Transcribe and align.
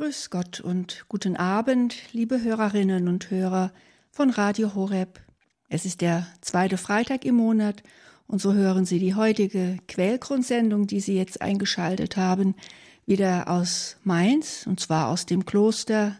Grüß 0.00 0.30
Gott 0.30 0.60
und 0.60 1.04
guten 1.08 1.36
Abend, 1.36 1.94
liebe 2.12 2.42
Hörerinnen 2.42 3.06
und 3.06 3.30
Hörer 3.30 3.70
von 4.10 4.30
Radio 4.30 4.74
Horeb. 4.74 5.20
Es 5.68 5.84
ist 5.84 6.00
der 6.00 6.26
zweite 6.40 6.78
Freitag 6.78 7.26
im 7.26 7.34
Monat 7.34 7.82
und 8.26 8.40
so 8.40 8.54
hören 8.54 8.86
Sie 8.86 8.98
die 8.98 9.14
heutige 9.14 9.76
Quellgrundsendung, 9.88 10.86
die 10.86 11.00
Sie 11.00 11.16
jetzt 11.16 11.42
eingeschaltet 11.42 12.16
haben, 12.16 12.54
wieder 13.04 13.50
aus 13.50 13.98
Mainz 14.02 14.66
und 14.66 14.80
zwar 14.80 15.08
aus 15.08 15.26
dem 15.26 15.44
Kloster 15.44 16.18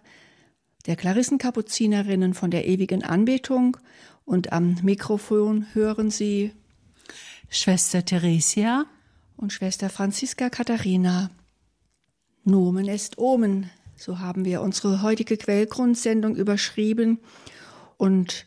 der 0.85 0.97
Klarissenkapuzinerinnen 0.97 2.35
von 2.35 2.51
der 2.51 2.69
ewigen 2.69 3.03
Anbetung 3.03 3.79
und 4.27 4.53
am 4.53 4.77
Mikrofon 4.83 5.65
hören 5.73 6.11
Sie 6.11 6.53
Schwester 7.49 8.05
Theresia 8.05 8.85
und 9.39 9.55
Schwester 9.55 9.89
Franziska 9.89 10.51
Katharina. 10.51 11.31
Nomen 12.45 12.89
est 12.89 13.19
Omen, 13.19 13.71
so 13.97 14.19
haben 14.19 14.45
wir 14.45 14.63
unsere 14.63 15.03
heutige 15.03 15.37
Quellgrundsendung 15.37 16.37
überschrieben. 16.37 17.19
Und 17.99 18.47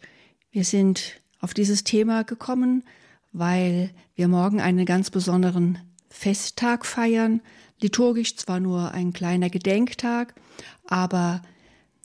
wir 0.52 0.64
sind 0.64 1.22
auf 1.40 1.54
dieses 1.54 1.84
Thema 1.84 2.24
gekommen, 2.24 2.84
weil 3.32 3.92
wir 4.16 4.28
morgen 4.28 4.62
einen 4.62 4.86
ganz 4.86 5.12
besonderen 5.12 5.78
Festtag 6.10 6.86
feiern. 6.86 7.42
Liturgisch 7.82 8.36
zwar 8.38 8.60
nur 8.60 8.92
ein 8.92 9.14
kleiner 9.14 9.50
Gedenktag, 9.50 10.34
aber 10.88 11.42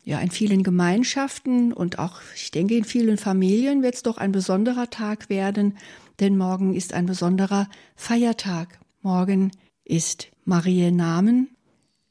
ja, 0.05 0.19
in 0.21 0.31
vielen 0.31 0.63
Gemeinschaften 0.63 1.73
und 1.73 1.99
auch, 1.99 2.21
ich 2.35 2.51
denke, 2.51 2.77
in 2.77 2.85
vielen 2.85 3.19
Familien 3.19 3.83
wird 3.83 3.95
es 3.95 4.03
doch 4.03 4.17
ein 4.17 4.33
besonderer 4.33 4.89
Tag 4.91 5.29
werden, 5.29 5.77
denn 6.21 6.37
morgen 6.37 6.75
ist 6.75 6.95
ein 6.95 7.07
besonderer 7.07 7.69
Feiertag. 7.95 8.79
Morgen 9.03 9.53
ist 9.85 10.29
Marie 10.45 10.91
Namen 10.91 11.51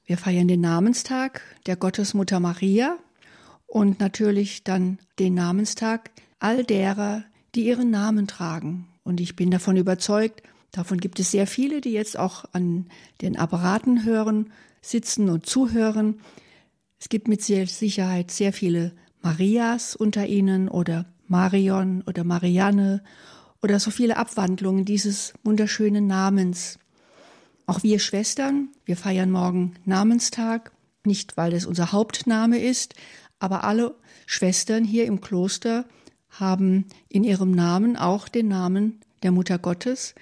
wir 0.08 0.18
feiern 0.18 0.48
den 0.48 0.62
Namenstag 0.62 1.42
der 1.66 1.76
Gottesmutter 1.76 2.40
Maria 2.40 2.98
und 3.68 4.00
natürlich 4.00 4.64
dann 4.64 5.00
den 5.20 5.34
Namenstag 5.34 6.12
all 6.40 6.64
derer, 6.64 7.26
die 7.56 7.68
ihren 7.68 7.92
Namen 7.92 8.26
tragen. 8.26 8.88
Und 9.04 9.20
ich 9.20 9.36
bin 9.36 9.52
davon 9.52 9.76
überzeugt, 9.76 10.44
davon 10.72 11.00
gibt 11.00 11.20
es 11.20 11.32
sehr 11.32 11.46
viele, 11.46 11.82
die 11.82 11.92
jetzt 11.92 12.18
auch 12.18 12.46
an 12.54 12.88
den 13.22 13.38
Apparaten 13.38 14.06
hören, 14.06 14.54
sitzen 14.82 15.30
und 15.30 15.46
zuhören. 15.46 16.22
Es 17.00 17.10
gibt 17.10 17.28
mit 17.28 17.42
Sicherheit 17.42 18.32
sehr 18.32 18.54
viele 18.54 18.94
Marias 19.22 19.94
unter 19.94 20.26
ihnen 20.26 20.70
oder 20.70 21.06
Marion 21.28 22.02
oder 22.04 22.24
Marianne 22.24 23.04
oder 23.62 23.78
so 23.82 23.92
viele 23.92 24.16
Abwandlungen 24.16 24.86
dieses 24.86 25.34
wunderschönen 25.44 26.08
Namens. 26.08 26.80
Auch 27.68 27.84
wir 27.84 28.00
Schwestern, 28.00 28.70
wir 28.86 28.96
feiern 28.96 29.30
morgen 29.30 29.76
Namenstag, 29.84 30.72
nicht 31.06 31.36
weil 31.36 31.52
es 31.52 31.66
unser 31.66 31.92
Hauptname 31.92 32.60
ist, 32.60 32.96
aber 33.40 33.66
alle 33.66 33.96
Schwestern 34.26 34.86
hier 34.86 35.06
im 35.06 35.20
Kloster 35.20 35.86
haben 36.30 36.86
in 37.10 37.26
ihrem 37.26 37.52
Namen 37.52 37.98
auch 37.98 38.30
den 38.30 38.48
Namen 38.48 39.02
der 39.22 39.32
Mutter 39.32 39.60
Gottes. 39.60 40.16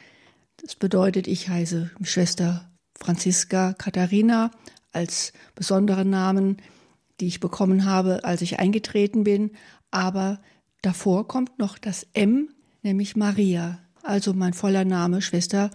Das 0.57 0.75
bedeutet, 0.75 1.27
ich 1.27 1.47
heiße 1.47 1.91
Schwester 2.01 2.71
Franziska 2.97 3.73
Katharina 3.73 4.49
als 4.91 5.31
besonderen 5.53 6.09
Namen, 6.09 6.57
die 7.19 7.27
ich 7.27 7.39
bekommen 7.39 7.85
habe, 7.85 8.23
als 8.23 8.41
ich 8.41 8.57
eingetreten 8.57 9.23
bin. 9.23 9.51
Aber 9.91 10.41
davor 10.81 11.27
kommt 11.27 11.59
noch 11.59 11.77
das 11.77 12.07
M, 12.13 12.49
nämlich 12.81 13.15
Maria. 13.15 13.79
Also 14.01 14.33
mein 14.33 14.53
voller 14.53 14.85
Name 14.85 15.21
Schwester 15.21 15.69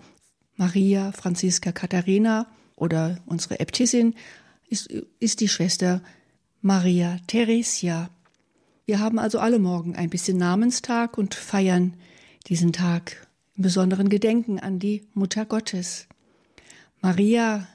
Maria 0.60 1.10
Franziska 1.12 1.72
Katharina 1.72 2.46
oder 2.76 3.16
unsere 3.24 3.60
Äbtissin 3.60 4.14
ist, 4.68 4.92
ist 5.18 5.40
die 5.40 5.48
Schwester 5.48 6.02
Maria 6.60 7.16
Theresia. 7.28 8.10
Wir 8.84 9.00
haben 9.00 9.18
also 9.18 9.38
alle 9.38 9.58
morgen 9.58 9.96
ein 9.96 10.10
bisschen 10.10 10.36
Namenstag 10.36 11.16
und 11.16 11.34
feiern 11.34 11.94
diesen 12.46 12.74
Tag 12.74 13.26
im 13.56 13.62
besonderen 13.62 14.10
Gedenken 14.10 14.60
an 14.60 14.78
die 14.78 15.06
Mutter 15.14 15.46
Gottes. 15.46 16.08
Maria, 17.00 17.66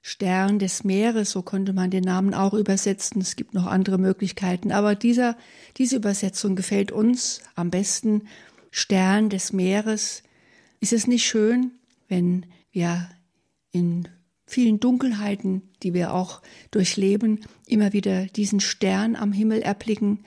Stern 0.00 0.58
des 0.58 0.82
Meeres, 0.82 1.32
so 1.32 1.42
konnte 1.42 1.74
man 1.74 1.90
den 1.90 2.04
Namen 2.04 2.32
auch 2.32 2.54
übersetzen. 2.54 3.20
Es 3.20 3.36
gibt 3.36 3.52
noch 3.52 3.66
andere 3.66 3.98
Möglichkeiten, 3.98 4.72
aber 4.72 4.94
dieser, 4.94 5.36
diese 5.76 5.96
Übersetzung 5.96 6.56
gefällt 6.56 6.90
uns 6.90 7.42
am 7.54 7.68
besten. 7.68 8.22
Stern 8.70 9.28
des 9.28 9.52
Meeres. 9.52 10.22
Ist 10.80 10.94
es 10.94 11.06
nicht 11.06 11.26
schön, 11.26 11.72
wenn 12.10 12.44
wir 12.70 13.08
in 13.72 14.08
vielen 14.44 14.80
Dunkelheiten, 14.80 15.62
die 15.82 15.94
wir 15.94 16.12
auch 16.12 16.42
durchleben, 16.70 17.40
immer 17.66 17.92
wieder 17.92 18.26
diesen 18.26 18.60
Stern 18.60 19.16
am 19.16 19.32
Himmel 19.32 19.62
erblicken, 19.62 20.24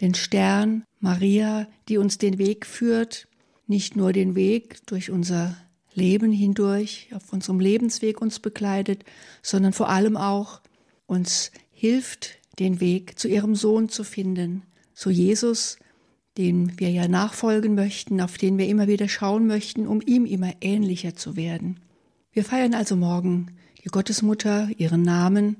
den 0.00 0.14
Stern 0.14 0.84
Maria, 1.00 1.66
die 1.88 1.98
uns 1.98 2.18
den 2.18 2.38
Weg 2.38 2.66
führt, 2.66 3.26
nicht 3.66 3.96
nur 3.96 4.12
den 4.12 4.34
Weg 4.34 4.86
durch 4.86 5.10
unser 5.10 5.56
Leben 5.94 6.32
hindurch, 6.32 7.08
auf 7.12 7.32
unserem 7.32 7.60
Lebensweg 7.60 8.20
uns 8.20 8.38
begleitet, 8.38 9.04
sondern 9.42 9.72
vor 9.72 9.88
allem 9.88 10.16
auch 10.16 10.60
uns 11.06 11.50
hilft, 11.70 12.38
den 12.58 12.80
Weg 12.80 13.18
zu 13.18 13.28
ihrem 13.28 13.54
Sohn 13.54 13.88
zu 13.88 14.04
finden, 14.04 14.62
zu 14.94 15.10
Jesus, 15.10 15.78
den 16.38 16.78
wir 16.78 16.90
ja 16.90 17.08
nachfolgen 17.08 17.74
möchten, 17.74 18.20
auf 18.20 18.38
den 18.38 18.58
wir 18.58 18.66
immer 18.66 18.88
wieder 18.88 19.08
schauen 19.08 19.46
möchten, 19.46 19.86
um 19.86 20.00
ihm 20.00 20.24
immer 20.24 20.52
ähnlicher 20.60 21.14
zu 21.14 21.36
werden. 21.36 21.80
Wir 22.32 22.44
feiern 22.44 22.74
also 22.74 22.96
morgen 22.96 23.56
die 23.84 23.88
Gottesmutter, 23.88 24.68
ihren 24.78 25.02
Namen 25.02 25.56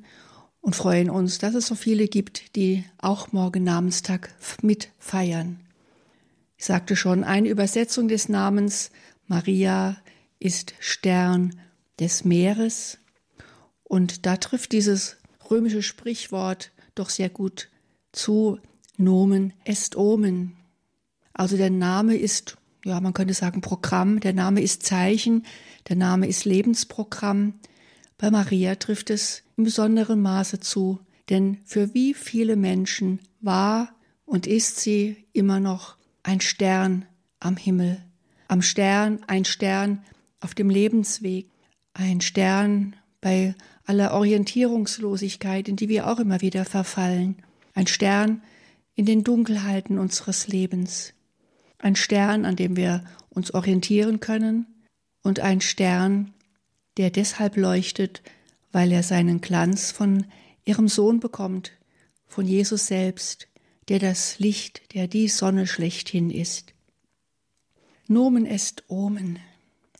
und 0.61 0.77
freuen 0.77 1.11
uns, 1.11 1.39
dass 1.39 1.55
es 1.55 1.67
so 1.67 1.75
viele 1.75 2.07
gibt, 2.09 2.57
die 2.57 2.85
auch 2.99 3.33
morgen 3.33 3.65
Namenstag 3.65 4.35
mit 4.63 4.89
feiern. 4.99 5.61
Ich 6.57 6.65
sagte 6.65 6.97
schon, 6.97 7.25
eine 7.25 7.49
Übersetzung 7.49 8.09
des 8.09 8.29
Namens 8.29 8.91
Maria 9.27 9.97
ist 10.39 10.75
Stern 10.79 11.61
des 11.99 12.25
Meeres 12.25 12.99
und 13.83 14.25
da 14.25 14.37
trifft 14.37 14.73
dieses 14.73 15.17
römische 15.51 15.83
Sprichwort 15.83 16.71
doch 16.95 17.11
sehr 17.11 17.29
gut 17.29 17.69
zu 18.13 18.59
Nomen 18.97 19.53
est 19.65 19.97
Omen. 19.97 20.57
Also 21.35 21.57
der 21.57 21.71
Name 21.71 22.17
ist, 22.17 22.57
ja, 22.85 23.01
man 23.01 23.15
könnte 23.15 23.35
sagen 23.35 23.61
Programm, 23.61 24.21
der 24.21 24.33
Name 24.33 24.61
ist 24.61 24.83
Zeichen, 24.83 25.45
der 25.89 25.97
Name 25.97 26.27
ist 26.27 26.45
Lebensprogramm. 26.45 27.55
Bei 28.19 28.31
Maria 28.31 28.75
trifft 28.77 29.11
es 29.11 29.43
in 29.57 29.65
besonderem 29.65 30.21
Maße 30.23 30.61
zu, 30.61 31.01
denn 31.31 31.59
für 31.65 31.95
wie 31.95 32.15
viele 32.15 32.57
Menschen 32.57 33.21
war 33.41 33.95
und 34.25 34.47
ist 34.47 34.81
sie 34.81 35.25
immer 35.33 35.61
noch 35.61 35.97
ein 36.23 36.41
Stern 36.41 37.07
am 37.41 37.57
Himmel, 37.57 38.03
am 38.49 38.63
Stern, 38.63 39.21
ein 39.27 39.45
Stern 39.45 40.05
auf 40.41 40.55
dem 40.55 40.71
Lebensweg, 40.71 41.49
ein 41.95 42.21
Stern 42.21 42.97
bei 43.21 43.55
aller 43.85 44.13
Orientierungslosigkeit, 44.15 45.69
in 45.69 45.77
die 45.77 45.89
wir 45.89 46.09
auch 46.09 46.19
immer 46.19 46.41
wieder 46.41 46.65
verfallen, 46.65 47.37
ein 47.75 47.87
Stern 47.87 48.43
in 48.95 49.07
den 49.07 49.25
Dunkelheiten 49.25 49.99
unseres 49.99 50.49
Lebens 50.49 51.15
ein 51.83 51.97
Stern, 51.97 52.45
an 52.45 52.57
dem 52.57 52.77
wir 52.77 53.05
uns 53.29 53.53
orientieren 53.53 54.21
können 54.21 54.67
und 55.23 55.41
ein 55.41 55.61
Stern, 55.61 56.33
der 56.97 57.11
deshalb 57.11 57.57
leuchtet, 57.57 58.23
weil 58.71 58.93
er 58.93 59.03
seinen 59.03 59.41
Glanz 59.41 59.91
von 59.91 60.25
ihrem 60.65 60.89
Sohn 60.89 61.21
bekommt, 61.21 61.73
von 62.27 62.47
Jesus 62.47 62.87
selbst, 62.87 63.49
der 63.89 63.99
das 63.99 64.39
Licht, 64.39 64.95
der 64.95 65.09
die 65.09 65.29
Sonne 65.29 65.67
schlechthin 65.67 66.31
ist. 66.31 66.73
Nomen 68.07 68.47
est 68.47 68.85
Omen. 68.89 69.39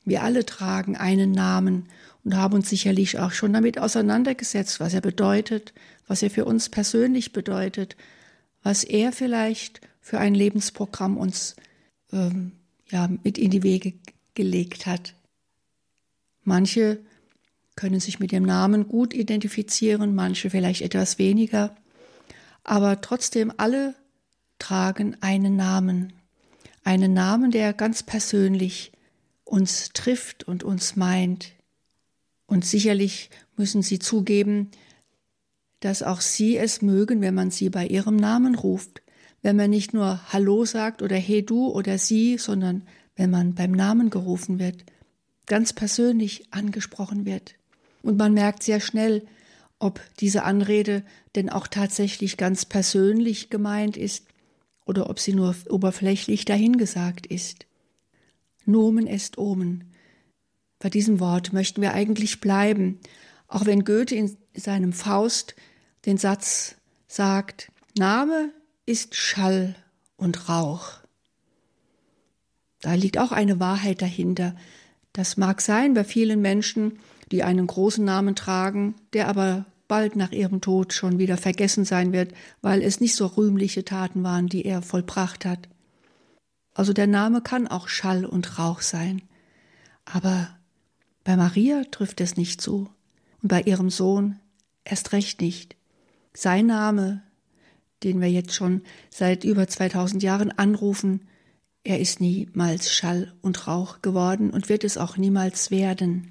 Wir 0.05 0.23
alle 0.23 0.45
tragen 0.47 0.97
einen 0.97 1.33
Namen 1.33 1.89
und 2.25 2.37
haben 2.37 2.55
uns 2.55 2.69
sicherlich 2.69 3.19
auch 3.19 3.33
schon 3.33 3.53
damit 3.53 3.79
auseinandergesetzt, 3.79 4.81
was 4.81 4.95
er 4.95 5.01
bedeutet, 5.01 5.73
was 6.07 6.23
er 6.23 6.31
für 6.31 6.45
uns 6.45 6.69
persönlich 6.69 7.33
bedeutet, 7.33 7.97
was 8.63 8.85
er 8.85 9.13
vielleicht 9.13 9.81
für 10.01 10.19
ein 10.19 10.35
Lebensprogramm 10.35 11.17
uns 11.17 11.57
ähm, 12.13 12.53
ja, 12.91 13.09
mit 13.23 13.39
in 13.39 13.51
die 13.51 13.63
Wege 13.63 13.95
gelegt 14.35 14.87
hat. 14.87 15.15
Manche 16.45 17.01
können 17.77 18.01
sich 18.01 18.21
mit 18.21 18.33
dem 18.33 18.45
Namen 18.45 18.89
gut 18.89 19.15
identifizieren, 19.15 20.15
manche 20.15 20.51
vielleicht 20.51 20.83
etwas 20.83 21.19
weniger, 21.19 21.75
aber 22.65 23.01
trotzdem 23.01 23.53
alle 23.57 23.95
tragen 24.59 25.17
einen 25.21 25.57
Namen, 25.57 26.13
einen 26.85 27.15
Namen, 27.15 27.51
der 27.51 27.73
ganz 27.73 28.03
persönlich 28.03 28.93
uns 29.45 29.91
trifft 29.93 30.45
und 30.45 30.63
uns 30.63 30.97
meint. 30.97 31.53
Und 32.47 32.65
sicherlich 32.65 33.31
müssen 33.57 33.83
Sie 33.83 33.99
zugeben, 33.99 34.71
dass 35.81 36.03
auch 36.03 36.21
Sie 36.21 36.57
es 36.57 36.83
mögen, 36.83 37.21
wenn 37.21 37.35
man 37.35 37.51
Sie 37.51 37.71
bei 37.71 37.87
Ihrem 37.87 38.17
Namen 38.17 38.55
ruft, 38.55 39.03
wenn 39.43 39.57
man 39.57 39.71
nicht 39.71 39.93
nur 39.93 40.33
Hallo 40.33 40.65
sagt 40.65 41.03
oder 41.03 41.17
Hey 41.17 41.45
du 41.45 41.69
oder 41.69 41.99
Sie, 41.99 42.39
sondern 42.39 42.83
wenn 43.17 43.31
man 43.31 43.55
beim 43.55 43.73
Namen 43.73 44.09
gerufen 44.09 44.59
wird, 44.59 44.85
ganz 45.47 45.73
persönlich 45.73 46.47
angesprochen 46.53 47.27
wird. 47.27 47.55
Und 48.03 48.17
man 48.17 48.33
merkt 48.33 48.63
sehr 48.63 48.81
schnell, 48.81 49.27
ob 49.79 50.01
diese 50.21 50.45
Anrede 50.45 51.03
denn 51.35 51.51
auch 51.51 51.67
tatsächlich 51.67 52.37
ganz 52.37 52.65
persönlich 52.65 53.51
gemeint 53.51 53.97
ist 53.97 54.27
oder 54.85 55.11
ob 55.11 55.19
sie 55.19 55.35
nur 55.35 55.55
oberflächlich 55.69 56.45
dahingesagt 56.45 57.27
ist. 57.27 57.67
Nomen 58.65 59.09
est 59.09 59.39
Omen. 59.39 59.93
Bei 60.79 60.89
diesem 60.89 61.19
Wort 61.21 61.53
möchten 61.53 61.83
wir 61.83 61.95
eigentlich 61.95 62.41
bleiben, 62.41 63.01
auch 63.49 63.67
wenn 63.67 63.85
Goethe 63.85 64.15
in 64.15 64.37
seinem 64.55 64.93
Faust 64.93 65.57
den 66.07 66.17
Satz 66.17 66.77
sagt, 67.09 67.71
Name 67.99 68.53
ist 68.87 69.15
Schall 69.15 69.75
und 70.17 70.49
Rauch. 70.49 70.99
Da 72.81 72.95
liegt 72.95 73.19
auch 73.19 73.33
eine 73.33 73.61
Wahrheit 73.61 74.03
dahinter. 74.03 74.57
Das 75.13 75.37
mag 75.37 75.61
sein 75.61 75.95
bei 75.95 76.05
vielen 76.05 76.41
Menschen, 76.41 76.99
die 77.31 77.43
einen 77.43 77.67
großen 77.67 78.05
Namen 78.05 78.35
tragen, 78.35 78.95
der 79.13 79.29
aber 79.29 79.67
bald 79.89 80.17
nach 80.17 80.33
ihrem 80.33 80.61
Tod 80.61 80.93
schon 80.93 81.19
wieder 81.19 81.37
vergessen 81.37 81.85
sein 81.85 82.13
wird, 82.13 82.33
weil 82.61 82.83
es 82.83 83.01
nicht 83.01 83.15
so 83.15 83.27
rühmliche 83.27 83.85
Taten 83.85 84.23
waren, 84.25 84.49
die 84.49 84.65
er 84.65 84.83
vollbracht 84.83 85.45
hat. 85.45 85.69
Also 86.75 86.93
der 86.93 87.07
Name 87.07 87.43
kann 87.43 87.69
auch 87.69 87.89
Schall 87.89 88.25
und 88.25 88.59
Rauch 88.59 88.81
sein. 88.81 89.23
Aber 90.05 90.49
bei 91.25 91.37
Maria 91.37 91.85
trifft 91.91 92.21
es 92.21 92.37
nicht 92.37 92.61
zu 92.61 92.91
und 93.43 93.49
bei 93.49 93.61
ihrem 93.63 93.91
Sohn 93.91 94.41
erst 94.85 95.13
recht 95.13 95.41
nicht. 95.41 95.77
Sein 96.35 96.67
Name, 96.67 97.23
den 98.05 98.21
wir 98.21 98.31
jetzt 98.31 98.55
schon 98.55 98.83
seit 99.11 99.45
über 99.45 99.69
2000 99.69 100.23
Jahren 100.23 100.51
anrufen, 100.51 101.29
er 101.85 101.99
ist 101.99 102.21
niemals 102.21 102.95
Schall 102.95 103.35
und 103.43 103.67
Rauch 103.67 104.03
geworden 104.03 104.51
und 104.51 104.69
wird 104.69 104.85
es 104.85 104.99
auch 104.99 105.17
niemals 105.17 105.71
werden. 105.71 106.31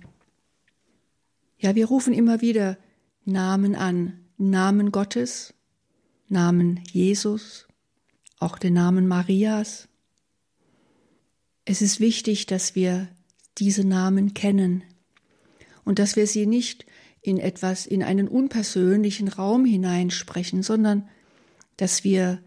Ja, 1.57 1.75
wir 1.75 1.87
rufen 1.87 2.13
immer 2.13 2.41
wieder 2.41 2.77
Namen 3.25 3.75
an, 3.75 4.19
Namen 4.37 4.91
Gottes, 4.91 5.53
Namen 6.29 6.79
Jesus, 6.91 7.67
auch 8.39 8.57
den 8.57 8.73
Namen 8.73 9.07
Marias. 9.07 9.87
Es 11.65 11.81
ist 11.81 11.99
wichtig, 11.99 12.45
dass 12.45 12.73
wir 12.73 13.09
diese 13.57 13.83
Namen 13.83 14.33
kennen 14.33 14.83
und 15.83 15.99
dass 15.99 16.15
wir 16.15 16.25
sie 16.25 16.47
nicht 16.47 16.85
in 17.21 17.37
etwas, 17.37 17.85
in 17.85 18.01
einen 18.01 18.27
unpersönlichen 18.27 19.27
Raum 19.27 19.65
hineinsprechen, 19.65 20.63
sondern 20.63 21.07
dass 21.81 22.03
wir 22.03 22.39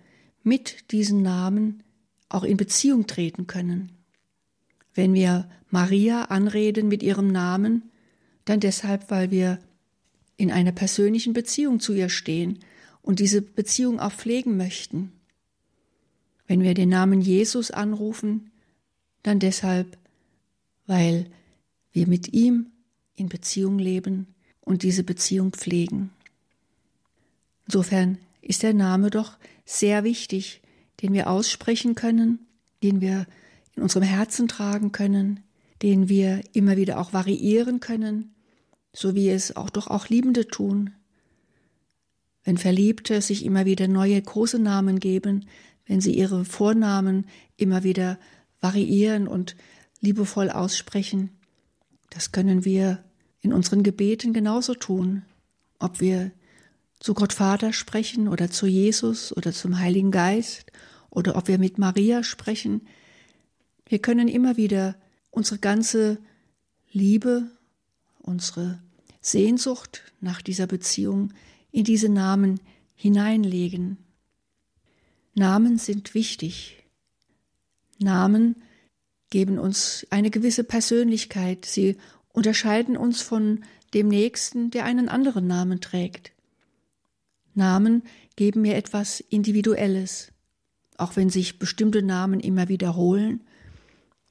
mit 0.44 0.92
diesen 0.92 1.20
Namen 1.20 1.82
auch 2.28 2.44
in 2.44 2.56
Beziehung 2.56 3.08
treten 3.08 3.48
können. 3.48 3.90
Wenn 4.94 5.12
wir 5.12 5.50
Maria 5.70 6.26
anreden 6.26 6.86
mit 6.86 7.02
ihrem 7.02 7.32
Namen, 7.32 7.90
dann 8.44 8.60
deshalb, 8.60 9.10
weil 9.10 9.32
wir 9.32 9.58
in 10.36 10.52
einer 10.52 10.70
persönlichen 10.70 11.32
Beziehung 11.32 11.80
zu 11.80 11.94
ihr 11.94 12.10
stehen 12.10 12.60
und 13.02 13.18
diese 13.18 13.42
Beziehung 13.42 13.98
auch 13.98 14.12
pflegen 14.12 14.56
möchten. 14.56 15.10
Wenn 16.46 16.62
wir 16.62 16.74
den 16.74 16.90
Namen 16.90 17.20
Jesus 17.20 17.72
anrufen, 17.72 18.52
dann 19.24 19.40
deshalb, 19.40 19.98
weil 20.86 21.28
wir 21.90 22.06
mit 22.06 22.32
ihm 22.32 22.70
in 23.16 23.28
Beziehung 23.28 23.80
leben 23.80 24.28
und 24.60 24.84
diese 24.84 25.02
Beziehung 25.02 25.50
pflegen. 25.50 26.10
Insofern 27.66 28.18
ist 28.44 28.62
der 28.62 28.74
Name 28.74 29.10
doch 29.10 29.36
sehr 29.64 30.04
wichtig, 30.04 30.62
den 31.02 31.12
wir 31.12 31.28
aussprechen 31.28 31.94
können, 31.94 32.46
den 32.82 33.00
wir 33.00 33.26
in 33.74 33.82
unserem 33.82 34.04
Herzen 34.04 34.48
tragen 34.48 34.92
können, 34.92 35.40
den 35.82 36.08
wir 36.08 36.42
immer 36.52 36.76
wieder 36.76 37.00
auch 37.00 37.12
variieren 37.12 37.80
können, 37.80 38.34
so 38.92 39.14
wie 39.14 39.28
es 39.30 39.56
auch 39.56 39.70
doch 39.70 39.88
auch 39.88 40.08
Liebende 40.08 40.46
tun. 40.46 40.90
Wenn 42.44 42.58
Verliebte 42.58 43.20
sich 43.22 43.44
immer 43.44 43.64
wieder 43.64 43.88
neue 43.88 44.20
große 44.20 44.58
Namen 44.58 45.00
geben, 45.00 45.46
wenn 45.86 46.00
sie 46.00 46.14
ihre 46.14 46.44
Vornamen 46.44 47.26
immer 47.56 47.82
wieder 47.82 48.18
variieren 48.60 49.26
und 49.26 49.56
liebevoll 50.00 50.50
aussprechen, 50.50 51.30
das 52.10 52.32
können 52.32 52.64
wir 52.64 53.02
in 53.40 53.52
unseren 53.52 53.82
Gebeten 53.82 54.32
genauso 54.32 54.74
tun, 54.74 55.22
ob 55.78 56.00
wir 56.00 56.30
zu 57.04 57.12
Gott 57.12 57.34
Vater 57.34 57.74
sprechen 57.74 58.28
oder 58.28 58.50
zu 58.50 58.66
Jesus 58.66 59.36
oder 59.36 59.52
zum 59.52 59.78
Heiligen 59.78 60.10
Geist 60.10 60.72
oder 61.10 61.36
ob 61.36 61.48
wir 61.48 61.58
mit 61.58 61.76
Maria 61.76 62.22
sprechen. 62.22 62.88
Wir 63.86 63.98
können 63.98 64.26
immer 64.26 64.56
wieder 64.56 64.96
unsere 65.30 65.58
ganze 65.58 66.16
Liebe, 66.92 67.50
unsere 68.22 68.82
Sehnsucht 69.20 70.00
nach 70.22 70.40
dieser 70.40 70.66
Beziehung 70.66 71.34
in 71.70 71.84
diese 71.84 72.08
Namen 72.08 72.58
hineinlegen. 72.94 73.98
Namen 75.34 75.76
sind 75.76 76.14
wichtig. 76.14 76.84
Namen 77.98 78.62
geben 79.28 79.58
uns 79.58 80.06
eine 80.08 80.30
gewisse 80.30 80.64
Persönlichkeit. 80.64 81.66
Sie 81.66 81.98
unterscheiden 82.28 82.96
uns 82.96 83.20
von 83.20 83.62
dem 83.92 84.08
Nächsten, 84.08 84.70
der 84.70 84.86
einen 84.86 85.10
anderen 85.10 85.46
Namen 85.46 85.82
trägt. 85.82 86.33
Namen 87.54 88.02
geben 88.36 88.62
mir 88.62 88.76
etwas 88.76 89.20
Individuelles, 89.20 90.32
auch 90.96 91.16
wenn 91.16 91.30
sich 91.30 91.58
bestimmte 91.58 92.02
Namen 92.02 92.40
immer 92.40 92.68
wiederholen. 92.68 93.42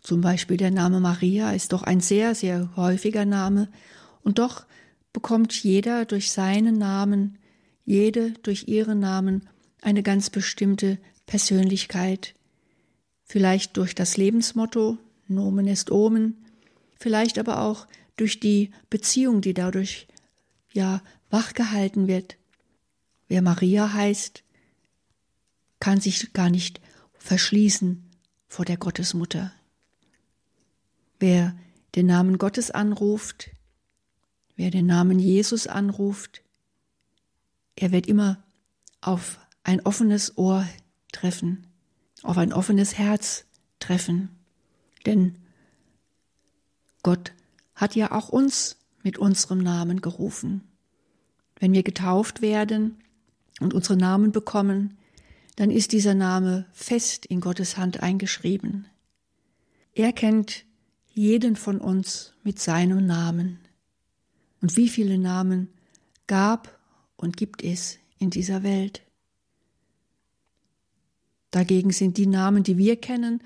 Zum 0.02 0.22
Beispiel 0.22 0.58
der 0.58 0.72
Name 0.72 1.00
Maria 1.00 1.52
ist 1.52 1.74
doch 1.74 1.84
ein 1.84 2.00
sehr, 2.02 2.36
sehr 2.36 2.76
häufiger 2.76 3.26
Name, 3.26 3.70
und 4.24 4.40
doch 4.40 4.66
bekommt 5.12 5.54
jeder 5.64 6.06
durch 6.06 6.32
seinen 6.32 6.78
Namen, 6.78 7.38
jede 7.86 8.32
durch 8.44 8.68
ihren 8.68 9.00
Namen 9.00 9.48
eine 9.82 10.02
ganz 10.02 10.30
bestimmte 10.30 10.98
Persönlichkeit, 11.26 12.36
vielleicht 13.26 13.78
durch 13.78 13.96
das 13.96 14.18
Lebensmotto 14.18 14.98
Nomen 15.28 15.68
est 15.68 15.92
Omen, 15.92 16.46
vielleicht 17.00 17.38
aber 17.38 17.62
auch 17.62 17.88
durch 18.16 18.40
die 18.40 18.72
Beziehung, 18.90 19.42
die 19.42 19.54
dadurch 19.54 20.08
ja 20.72 21.02
wachgehalten 21.30 22.08
wird. 22.08 22.38
Wer 23.28 23.42
Maria 23.42 23.94
heißt, 23.94 24.44
kann 25.80 26.00
sich 26.00 26.34
gar 26.34 26.50
nicht 26.50 26.82
verschließen 27.14 28.10
vor 28.48 28.66
der 28.66 28.78
Gottesmutter. 28.78 29.52
Wer 31.20 31.56
den 31.96 32.06
Namen 32.06 32.38
Gottes 32.38 32.72
anruft, 32.72 33.50
wer 34.56 34.72
den 34.72 34.86
Namen 34.86 35.20
Jesus 35.20 35.68
anruft, 35.68 36.42
er 37.76 37.92
wird 37.92 38.08
immer 38.08 38.44
auf 39.02 39.40
ein 39.64 39.86
offenes 39.86 40.38
Ohr 40.38 40.68
treffen, 41.12 41.68
auf 42.22 42.38
ein 42.38 42.54
offenes 42.54 42.98
Herz 42.98 43.46
treffen. 43.80 44.30
Denn 45.06 45.38
Gott 47.04 47.34
hat 47.76 47.96
ja 47.96 48.12
auch 48.12 48.30
uns 48.30 48.78
mit 49.04 49.18
unserem 49.18 49.60
Namen 49.60 50.02
gerufen. 50.02 50.62
Wenn 51.60 51.74
wir 51.74 51.84
getauft 51.84 52.42
werden, 52.42 53.03
und 53.60 53.74
unsere 53.74 53.98
Namen 53.98 54.32
bekommen, 54.32 54.98
dann 55.56 55.70
ist 55.70 55.92
dieser 55.92 56.16
Name 56.16 56.66
fest 56.72 57.26
in 57.26 57.42
Gottes 57.42 57.78
Hand 57.78 58.02
eingeschrieben. 58.02 58.88
Er 59.94 60.12
kennt 60.12 60.66
jeden 61.14 61.56
von 61.56 61.80
uns 61.80 62.34
mit 62.44 62.60
seinem 62.60 63.06
Namen. 63.06 63.60
Und 64.62 64.76
wie 64.78 64.90
viele 64.90 65.18
Namen 65.18 65.70
gab 66.26 66.80
und 67.16 67.38
gibt 67.38 67.64
es 67.64 68.00
in 68.18 68.32
dieser 68.32 68.64
Welt? 68.64 69.04
Dagegen 71.52 71.92
sind 71.92 72.18
die 72.18 72.26
Namen, 72.26 72.64
die 72.64 72.78
wir 72.80 72.96
kennen, 72.96 73.44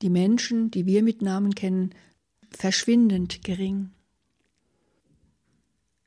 die 0.00 0.08
Menschen, 0.08 0.70
die 0.70 0.86
wir 0.86 1.02
mit 1.02 1.20
Namen 1.20 1.54
kennen, 1.54 1.94
verschwindend 2.50 3.44
gering. 3.44 3.90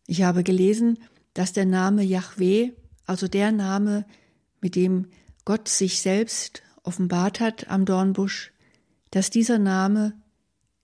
Ich 0.07 0.23
habe 0.23 0.43
gelesen, 0.43 0.97
dass 1.33 1.53
der 1.53 1.65
Name 1.65 2.03
Yahweh 2.03 2.71
also 3.05 3.27
der 3.27 3.51
Name, 3.51 4.05
mit 4.61 4.75
dem 4.75 5.07
Gott 5.45 5.67
sich 5.67 6.01
selbst 6.01 6.61
offenbart 6.83 7.39
hat 7.39 7.69
am 7.69 7.85
Dornbusch, 7.85 8.51
dass 9.11 9.29
dieser 9.29 9.59
Name 9.59 10.13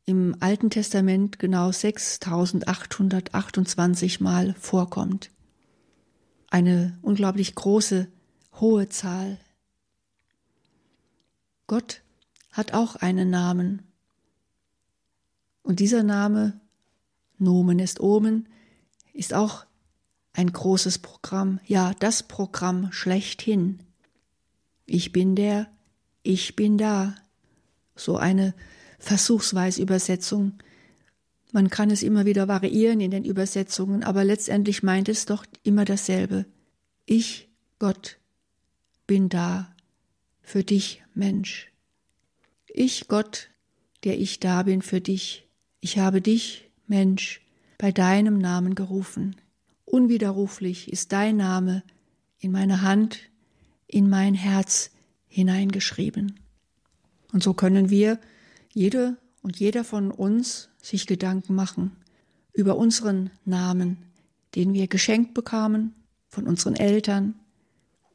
im 0.05 0.37
Alten 0.39 0.69
Testament 0.69 1.39
genau 1.39 1.71
6828 1.71 4.21
Mal 4.21 4.53
vorkommt. 4.55 5.31
Eine 6.49 6.97
unglaublich 7.01 7.55
große, 7.55 8.07
hohe 8.59 8.89
Zahl. 8.89 9.39
Gott 11.67 12.01
hat 12.51 12.73
auch 12.73 12.97
einen 12.97 13.29
Namen. 13.29 13.83
Und 15.63 15.79
dieser 15.79 16.03
Name, 16.03 16.59
Nomen 17.37 17.79
ist 17.79 18.01
Omen, 18.01 18.49
ist 19.13 19.33
auch 19.33 19.65
ein 20.33 20.51
großes 20.51 20.99
Programm, 20.99 21.59
ja 21.65 21.93
das 21.99 22.23
Programm 22.23 22.91
schlechthin. 22.91 23.79
Ich 24.85 25.11
bin 25.11 25.35
der, 25.35 25.67
ich 26.23 26.55
bin 26.55 26.77
da. 26.77 27.15
So 27.95 28.17
eine 28.17 28.53
Versuchsweisübersetzung 28.99 30.53
Man 31.53 31.69
kann 31.69 31.89
es 31.89 32.01
immer 32.01 32.25
wieder 32.25 32.47
variieren 32.47 33.01
in 33.01 33.11
den 33.11 33.25
Übersetzungen, 33.25 34.03
aber 34.03 34.23
letztendlich 34.23 34.83
meint 34.83 35.09
es 35.09 35.25
doch 35.25 35.45
immer 35.63 35.83
dasselbe. 35.83 36.45
Ich, 37.05 37.49
Gott, 37.77 38.19
bin 39.05 39.27
da 39.27 39.75
für 40.41 40.63
dich, 40.63 41.03
Mensch. 41.13 41.71
Ich, 42.67 43.09
Gott, 43.09 43.49
der 44.05 44.17
ich 44.17 44.39
da 44.39 44.63
bin 44.63 44.81
für 44.81 45.01
dich. 45.01 45.45
Ich 45.81 45.97
habe 45.97 46.21
dich, 46.21 46.69
Mensch, 46.87 47.41
bei 47.77 47.91
deinem 47.91 48.37
Namen 48.37 48.75
gerufen. 48.75 49.35
Unwiderruflich 49.91 50.89
ist 50.89 51.11
dein 51.11 51.35
Name 51.35 51.83
in 52.39 52.53
meine 52.53 52.81
Hand, 52.81 53.19
in 53.87 54.09
mein 54.09 54.35
Herz 54.35 54.89
hineingeschrieben. 55.27 56.39
Und 57.33 57.43
so 57.43 57.53
können 57.53 57.89
wir, 57.89 58.17
jede 58.69 59.17
und 59.41 59.59
jeder 59.59 59.83
von 59.83 60.09
uns, 60.11 60.69
sich 60.81 61.07
Gedanken 61.07 61.55
machen 61.55 61.91
über 62.53 62.77
unseren 62.77 63.31
Namen, 63.43 63.97
den 64.55 64.73
wir 64.73 64.87
geschenkt 64.87 65.33
bekamen 65.33 65.93
von 66.29 66.47
unseren 66.47 66.77
Eltern 66.77 67.35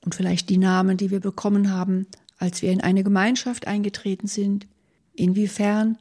und 0.01 0.15
vielleicht 0.15 0.49
die 0.49 0.59
Namen, 0.59 0.97
die 0.97 1.11
wir 1.11 1.21
bekommen 1.21 1.71
haben, 1.71 2.07
als 2.39 2.63
wir 2.63 2.73
in 2.73 2.81
eine 2.81 3.05
Gemeinschaft 3.05 3.67
eingetreten 3.67 4.29
sind. 4.29 4.67
Inwiefern 5.13 5.99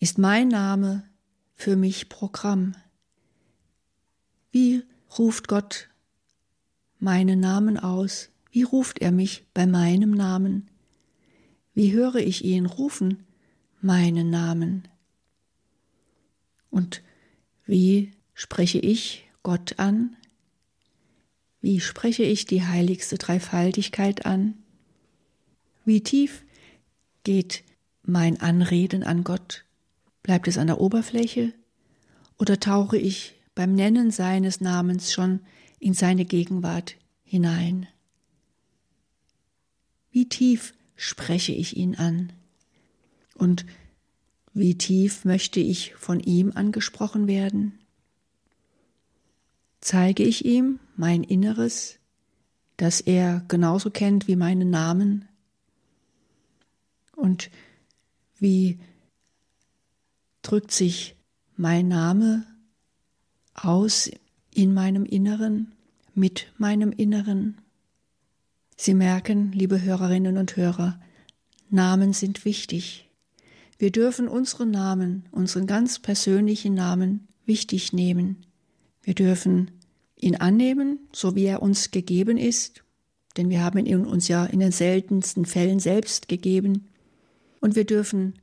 ist 0.00 0.18
mein 0.18 0.48
Name 0.48 1.04
für 1.54 1.76
mich 1.76 2.08
Programm? 2.08 2.74
Wie 4.50 4.82
ruft 5.18 5.48
Gott 5.48 5.88
meinen 6.98 7.40
Namen 7.40 7.78
aus? 7.78 8.30
Wie 8.50 8.62
ruft 8.62 8.98
er 9.00 9.12
mich 9.12 9.46
bei 9.54 9.66
meinem 9.66 10.12
Namen? 10.12 10.70
Wie 11.74 11.92
höre 11.92 12.16
ich 12.16 12.44
ihn 12.44 12.66
rufen, 12.66 13.24
meinen 13.80 14.30
Namen? 14.30 14.88
Und 16.70 17.02
wie 17.66 18.12
spreche 18.34 18.78
ich 18.78 19.28
Gott 19.42 19.78
an? 19.78 20.16
Wie 21.60 21.80
spreche 21.80 22.22
ich 22.22 22.46
die 22.46 22.64
heiligste 22.64 23.18
Dreifaltigkeit 23.18 24.26
an? 24.26 24.54
Wie 25.84 26.02
tief 26.02 26.44
geht 27.24 27.64
mein 28.02 28.40
Anreden 28.40 29.02
an 29.02 29.24
Gott? 29.24 29.64
Bleibt 30.22 30.48
es 30.48 30.58
an 30.58 30.66
der 30.66 30.80
Oberfläche 30.80 31.52
oder 32.38 32.60
tauche 32.60 32.98
ich 32.98 33.37
beim 33.58 33.74
Nennen 33.74 34.12
seines 34.12 34.60
Namens 34.60 35.12
schon 35.12 35.40
in 35.80 35.92
seine 35.92 36.24
Gegenwart 36.24 36.94
hinein? 37.24 37.88
Wie 40.12 40.28
tief 40.28 40.74
spreche 40.94 41.50
ich 41.50 41.76
ihn 41.76 41.96
an? 41.96 42.32
Und 43.34 43.66
wie 44.54 44.78
tief 44.78 45.24
möchte 45.24 45.58
ich 45.58 45.96
von 45.96 46.20
ihm 46.20 46.52
angesprochen 46.54 47.26
werden? 47.26 47.80
Zeige 49.80 50.22
ich 50.22 50.44
ihm 50.44 50.78
mein 50.94 51.24
Inneres, 51.24 51.98
das 52.76 53.00
er 53.00 53.44
genauso 53.48 53.90
kennt 53.90 54.28
wie 54.28 54.36
meinen 54.36 54.70
Namen? 54.70 55.26
Und 57.16 57.50
wie 58.38 58.78
drückt 60.42 60.70
sich 60.70 61.16
mein 61.56 61.88
Name 61.88 62.46
aus 63.64 64.10
in 64.54 64.74
meinem 64.74 65.04
Inneren, 65.04 65.72
mit 66.14 66.52
meinem 66.58 66.92
Inneren? 66.92 67.60
Sie 68.76 68.94
merken, 68.94 69.52
liebe 69.52 69.82
Hörerinnen 69.82 70.38
und 70.38 70.56
Hörer, 70.56 71.00
Namen 71.70 72.12
sind 72.12 72.44
wichtig. 72.44 73.08
Wir 73.78 73.92
dürfen 73.92 74.28
unsere 74.28 74.66
Namen, 74.66 75.24
unseren 75.30 75.66
ganz 75.66 75.98
persönlichen 75.98 76.74
Namen 76.74 77.28
wichtig 77.44 77.92
nehmen. 77.92 78.46
Wir 79.02 79.14
dürfen 79.14 79.70
ihn 80.16 80.36
annehmen, 80.36 80.98
so 81.12 81.34
wie 81.34 81.44
er 81.44 81.62
uns 81.62 81.90
gegeben 81.90 82.36
ist, 82.36 82.82
denn 83.36 83.50
wir 83.50 83.62
haben 83.62 83.84
ihn 83.84 84.04
uns 84.04 84.28
ja 84.28 84.44
in 84.44 84.60
den 84.60 84.72
seltensten 84.72 85.44
Fällen 85.44 85.78
selbst 85.78 86.28
gegeben. 86.28 86.88
Und 87.60 87.76
wir 87.76 87.84
dürfen 87.84 88.34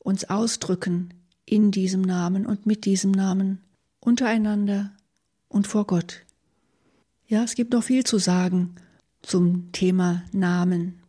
uns 0.00 0.28
ausdrücken 0.28 1.14
in 1.44 1.70
diesem 1.70 2.02
Namen 2.02 2.46
und 2.46 2.66
mit 2.66 2.84
diesem 2.84 3.12
Namen, 3.12 3.60
untereinander 4.02 4.90
und 5.48 5.66
vor 5.66 5.86
Gott. 5.86 6.22
Ja, 7.26 7.44
es 7.44 7.54
gibt 7.54 7.72
noch 7.72 7.84
viel 7.84 8.04
zu 8.04 8.18
sagen 8.18 8.74
zum 9.22 9.70
Thema 9.72 10.24
Namen. 10.32 11.00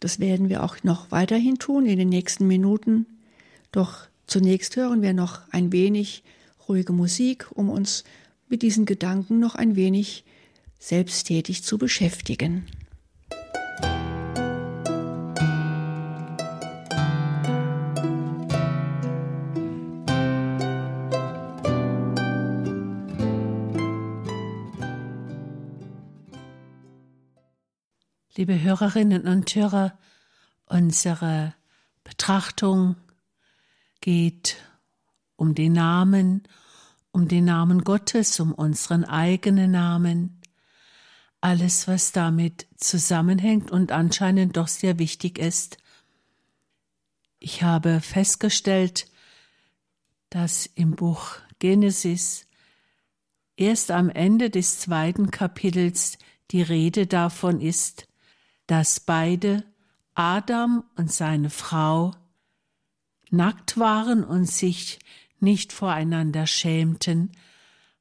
Das 0.00 0.20
werden 0.20 0.48
wir 0.48 0.62
auch 0.62 0.82
noch 0.84 1.10
weiterhin 1.10 1.58
tun 1.58 1.86
in 1.86 1.98
den 1.98 2.08
nächsten 2.08 2.46
Minuten. 2.46 3.06
Doch 3.72 4.06
zunächst 4.26 4.76
hören 4.76 5.02
wir 5.02 5.12
noch 5.12 5.40
ein 5.50 5.72
wenig 5.72 6.22
ruhige 6.68 6.92
Musik, 6.92 7.48
um 7.52 7.68
uns 7.68 8.04
mit 8.48 8.62
diesen 8.62 8.86
Gedanken 8.86 9.40
noch 9.40 9.56
ein 9.56 9.74
wenig 9.74 10.24
selbsttätig 10.78 11.64
zu 11.64 11.78
beschäftigen. 11.78 12.64
Liebe 28.36 28.60
Hörerinnen 28.60 29.26
und 29.26 29.54
Hörer, 29.54 29.98
unsere 30.66 31.54
Betrachtung 32.04 32.96
geht 34.02 34.58
um 35.36 35.54
den 35.54 35.72
Namen, 35.72 36.42
um 37.12 37.28
den 37.28 37.46
Namen 37.46 37.82
Gottes, 37.82 38.38
um 38.38 38.52
unseren 38.52 39.04
eigenen 39.04 39.70
Namen, 39.70 40.42
alles, 41.40 41.88
was 41.88 42.12
damit 42.12 42.66
zusammenhängt 42.76 43.70
und 43.70 43.90
anscheinend 43.90 44.58
doch 44.58 44.68
sehr 44.68 44.98
wichtig 44.98 45.38
ist. 45.38 45.78
Ich 47.38 47.62
habe 47.62 48.02
festgestellt, 48.02 49.10
dass 50.28 50.66
im 50.66 50.90
Buch 50.90 51.36
Genesis 51.58 52.46
erst 53.56 53.90
am 53.90 54.10
Ende 54.10 54.50
des 54.50 54.78
zweiten 54.78 55.30
Kapitels 55.30 56.18
die 56.50 56.60
Rede 56.60 57.06
davon 57.06 57.62
ist, 57.62 58.06
dass 58.66 59.00
beide, 59.00 59.64
Adam 60.14 60.84
und 60.96 61.12
seine 61.12 61.50
Frau, 61.50 62.14
nackt 63.30 63.78
waren 63.78 64.24
und 64.24 64.46
sich 64.46 64.98
nicht 65.40 65.72
voreinander 65.72 66.46
schämten, 66.46 67.32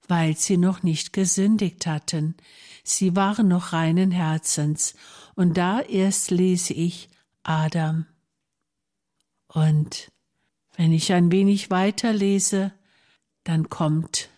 weil 0.07 0.37
sie 0.37 0.57
noch 0.57 0.83
nicht 0.83 1.13
gesündigt 1.13 1.87
hatten. 1.87 2.35
Sie 2.83 3.15
waren 3.15 3.47
noch 3.47 3.73
reinen 3.73 4.11
Herzens. 4.11 4.95
Und 5.35 5.57
da 5.57 5.81
erst 5.81 6.31
lese 6.31 6.73
ich 6.73 7.09
Adam. 7.43 8.05
Und 9.47 10.11
wenn 10.75 10.91
ich 10.91 11.13
ein 11.13 11.31
wenig 11.31 11.69
weiter 11.71 12.13
lese, 12.13 12.73
dann 13.43 13.69
kommt 13.69 14.29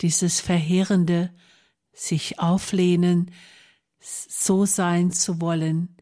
dieses 0.00 0.40
verheerende 0.40 1.30
sich 1.92 2.38
auflehnen, 2.38 3.30
so 4.08 4.64
sein 4.64 5.12
zu 5.12 5.40
wollen, 5.40 5.96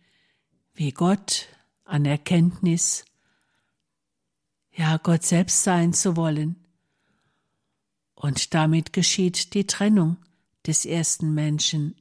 wie 0.74 0.92
Gott 0.92 1.48
an 1.84 2.04
Erkenntnis 2.04 3.04
ja 4.72 4.98
Gott 4.98 5.24
selbst 5.24 5.62
sein 5.62 5.92
zu 5.92 6.16
wollen. 6.16 6.56
Und 8.14 8.54
damit 8.54 8.92
geschieht 8.92 9.54
die 9.54 9.66
Trennung 9.66 10.18
des 10.66 10.84
ersten 10.84 11.34
Menschen. 11.34 11.96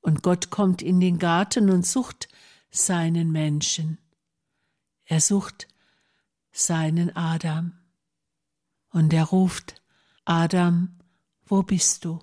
Und 0.00 0.22
Gott 0.22 0.50
kommt 0.50 0.82
in 0.82 1.00
den 1.00 1.18
Garten 1.18 1.70
und 1.70 1.86
sucht 1.86 2.28
seinen 2.70 3.30
Menschen. 3.30 3.98
Er 5.04 5.20
sucht 5.20 5.68
seinen 6.50 7.14
Adam. 7.16 7.72
Und 8.90 9.12
er 9.12 9.24
ruft, 9.24 9.80
Adam, 10.24 10.98
wo 11.46 11.62
bist 11.62 12.04
du? 12.04 12.20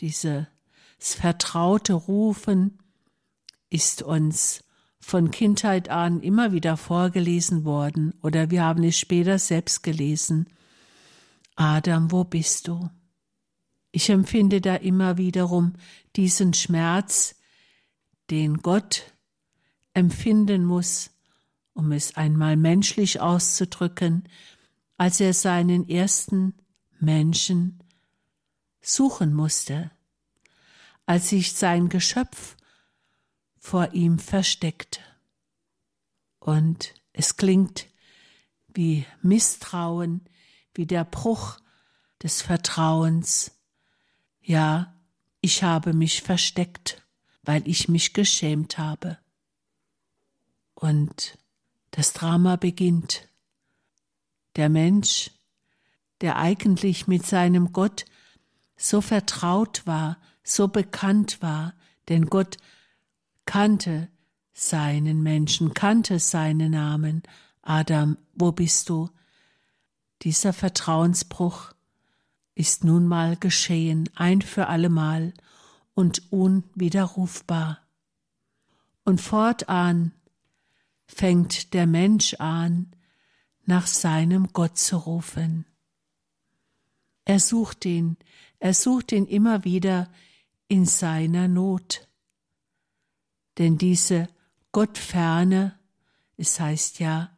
Dieses 0.00 0.46
vertraute 0.98 1.94
Rufen 1.94 2.78
ist 3.70 4.02
uns 4.02 4.64
von 5.00 5.30
Kindheit 5.30 5.90
an 5.90 6.20
immer 6.20 6.52
wieder 6.52 6.76
vorgelesen 6.76 7.64
worden 7.64 8.14
oder 8.22 8.50
wir 8.50 8.62
haben 8.62 8.82
es 8.84 8.98
später 8.98 9.38
selbst 9.38 9.82
gelesen. 9.82 10.48
Adam, 11.56 12.10
wo 12.10 12.24
bist 12.24 12.68
du? 12.68 12.90
Ich 13.92 14.08
empfinde 14.10 14.60
da 14.60 14.76
immer 14.76 15.18
wiederum 15.18 15.74
diesen 16.16 16.54
Schmerz, 16.54 17.36
den 18.30 18.58
Gott 18.58 19.12
empfinden 19.92 20.64
muss, 20.64 21.10
um 21.74 21.92
es 21.92 22.16
einmal 22.16 22.56
menschlich 22.56 23.20
auszudrücken, 23.20 24.24
als 24.96 25.20
er 25.20 25.34
seinen 25.34 25.88
ersten 25.88 26.54
Menschen 26.98 27.83
suchen 28.86 29.34
musste, 29.34 29.90
als 31.06 31.30
sich 31.30 31.54
sein 31.54 31.88
Geschöpf 31.88 32.56
vor 33.58 33.92
ihm 33.92 34.18
versteckt. 34.18 35.00
Und 36.38 36.94
es 37.12 37.36
klingt 37.36 37.86
wie 38.68 39.06
Misstrauen, 39.22 40.28
wie 40.74 40.86
der 40.86 41.04
Bruch 41.04 41.58
des 42.22 42.42
Vertrauens. 42.42 43.52
Ja, 44.40 44.94
ich 45.40 45.62
habe 45.62 45.94
mich 45.94 46.22
versteckt, 46.22 47.02
weil 47.42 47.66
ich 47.68 47.88
mich 47.88 48.12
geschämt 48.12 48.78
habe. 48.78 49.18
Und 50.74 51.38
das 51.90 52.12
Drama 52.12 52.56
beginnt. 52.56 53.28
Der 54.56 54.68
Mensch, 54.68 55.30
der 56.20 56.36
eigentlich 56.36 57.06
mit 57.06 57.24
seinem 57.24 57.72
Gott 57.72 58.04
so 58.76 59.00
vertraut 59.00 59.86
war, 59.86 60.18
so 60.42 60.68
bekannt 60.68 61.40
war, 61.42 61.74
denn 62.08 62.26
Gott 62.26 62.58
kannte 63.46 64.08
seinen 64.52 65.22
Menschen, 65.22 65.74
kannte 65.74 66.18
seinen 66.18 66.72
Namen. 66.72 67.22
Adam, 67.62 68.18
wo 68.34 68.52
bist 68.52 68.88
du? 68.88 69.10
Dieser 70.22 70.52
Vertrauensbruch 70.52 71.72
ist 72.54 72.84
nun 72.84 73.06
mal 73.06 73.36
geschehen, 73.36 74.08
ein 74.14 74.42
für 74.42 74.68
allemal 74.68 75.34
und 75.94 76.30
unwiderrufbar. 76.32 77.80
Und 79.04 79.20
fortan 79.20 80.12
fängt 81.06 81.74
der 81.74 81.86
Mensch 81.86 82.34
an, 82.34 82.90
nach 83.66 83.86
seinem 83.86 84.52
Gott 84.52 84.78
zu 84.78 84.96
rufen. 84.96 85.66
Er 87.24 87.40
sucht 87.40 87.84
ihn, 87.84 88.16
er 88.58 88.74
sucht 88.74 89.12
ihn 89.12 89.26
immer 89.26 89.64
wieder 89.64 90.10
in 90.68 90.86
seiner 90.86 91.48
Not. 91.48 92.08
Denn 93.58 93.78
diese 93.78 94.28
Gottferne, 94.72 95.78
es 96.36 96.58
heißt 96.58 96.98
ja, 96.98 97.36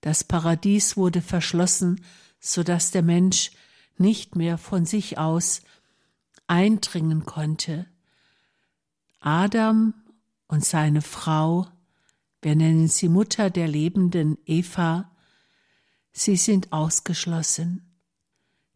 das 0.00 0.24
Paradies 0.24 0.96
wurde 0.96 1.22
verschlossen, 1.22 2.04
so 2.40 2.62
dass 2.62 2.90
der 2.90 3.02
Mensch 3.02 3.52
nicht 3.98 4.36
mehr 4.36 4.58
von 4.58 4.84
sich 4.84 5.18
aus 5.18 5.62
eindringen 6.46 7.24
konnte. 7.24 7.86
Adam 9.20 9.94
und 10.48 10.64
seine 10.64 11.02
Frau, 11.02 11.66
wir 12.42 12.54
nennen 12.54 12.88
sie 12.88 13.08
Mutter 13.08 13.50
der 13.50 13.66
lebenden 13.66 14.38
Eva, 14.44 15.10
sie 16.12 16.36
sind 16.36 16.72
ausgeschlossen. 16.72 17.85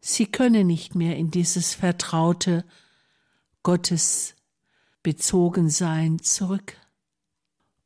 Sie 0.01 0.25
können 0.25 0.67
nicht 0.67 0.95
mehr 0.95 1.15
in 1.15 1.29
dieses 1.29 1.75
vertraute 1.75 2.65
Gottes 3.61 4.35
Bezogensein 5.03 6.19
zurück. 6.19 6.75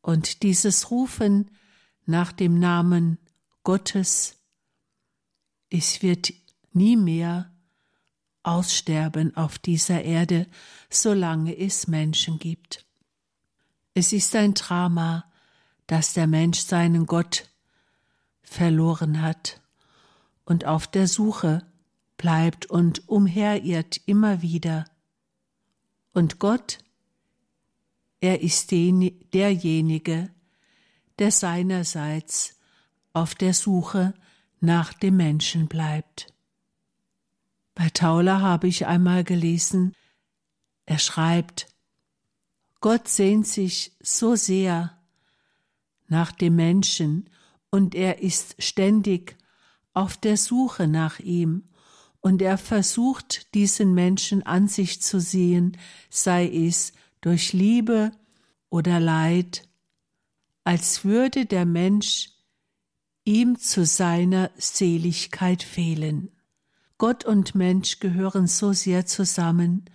Und 0.01 0.41
dieses 0.43 0.91
Rufen 0.91 1.51
nach 2.05 2.31
dem 2.31 2.57
Namen 2.57 3.17
Gottes, 3.63 4.37
es 5.69 6.01
wird 6.01 6.31
nie 6.71 6.95
mehr 6.95 7.51
aussterben 8.43 9.35
auf 9.35 9.57
dieser 9.57 10.03
Erde, 10.03 10.47
solange 10.89 11.57
es 11.57 11.87
Menschen 11.87 12.39
gibt. 12.39 12.85
Es 13.93 14.13
ist 14.13 14.35
ein 14.35 14.53
Drama, 14.53 15.25
dass 15.87 16.13
der 16.13 16.27
Mensch 16.27 16.59
seinen 16.59 17.07
Gott 17.07 17.49
verloren 18.43 19.21
hat 19.21 19.61
und 20.45 20.65
auf 20.65 20.87
der 20.87 21.07
Suche 21.07 21.65
bleibt 22.17 22.65
und 22.65 23.07
umherirrt 23.07 24.01
immer 24.05 24.41
wieder. 24.41 24.85
Und 26.13 26.39
Gott, 26.39 26.79
er 28.21 28.41
ist 28.41 28.71
derjenige, 28.71 30.29
der 31.19 31.31
seinerseits 31.31 32.59
auf 33.13 33.35
der 33.35 33.53
Suche 33.53 34.13
nach 34.59 34.93
dem 34.93 35.17
Menschen 35.17 35.67
bleibt. 35.67 36.33
Bei 37.73 37.89
Tauler 37.89 38.41
habe 38.41 38.67
ich 38.67 38.85
einmal 38.85 39.23
gelesen, 39.23 39.93
er 40.85 40.99
schreibt, 40.99 41.67
Gott 42.79 43.07
sehnt 43.07 43.47
sich 43.47 43.95
so 44.01 44.35
sehr 44.35 44.97
nach 46.07 46.31
dem 46.31 46.55
Menschen 46.55 47.29
und 47.69 47.95
er 47.95 48.21
ist 48.21 48.55
ständig 48.61 49.37
auf 49.93 50.17
der 50.17 50.37
Suche 50.37 50.87
nach 50.87 51.19
ihm 51.19 51.63
und 52.25 52.41
er 52.41 52.57
versucht, 52.57 53.53
diesen 53.53 53.93
Menschen 53.93 54.41
an 54.41 54.67
sich 54.67 54.99
zu 54.99 55.19
sehen, 55.19 55.77
sei 56.09 56.47
es 56.47 56.91
durch 57.21 57.53
Liebe 57.53 58.13
oder 58.71 58.99
Leid, 58.99 59.69
als 60.63 61.05
würde 61.05 61.45
der 61.45 61.67
Mensch 61.67 62.31
ihm 63.25 63.59
zu 63.59 63.85
seiner 63.85 64.49
Seligkeit 64.57 65.61
fehlen. 65.61 66.31
Gott 66.97 67.25
und 67.25 67.53
Mensch 67.53 67.99
gehören 67.99 68.47
so 68.47 68.73
sehr 68.73 69.05
zusammen, 69.05 69.85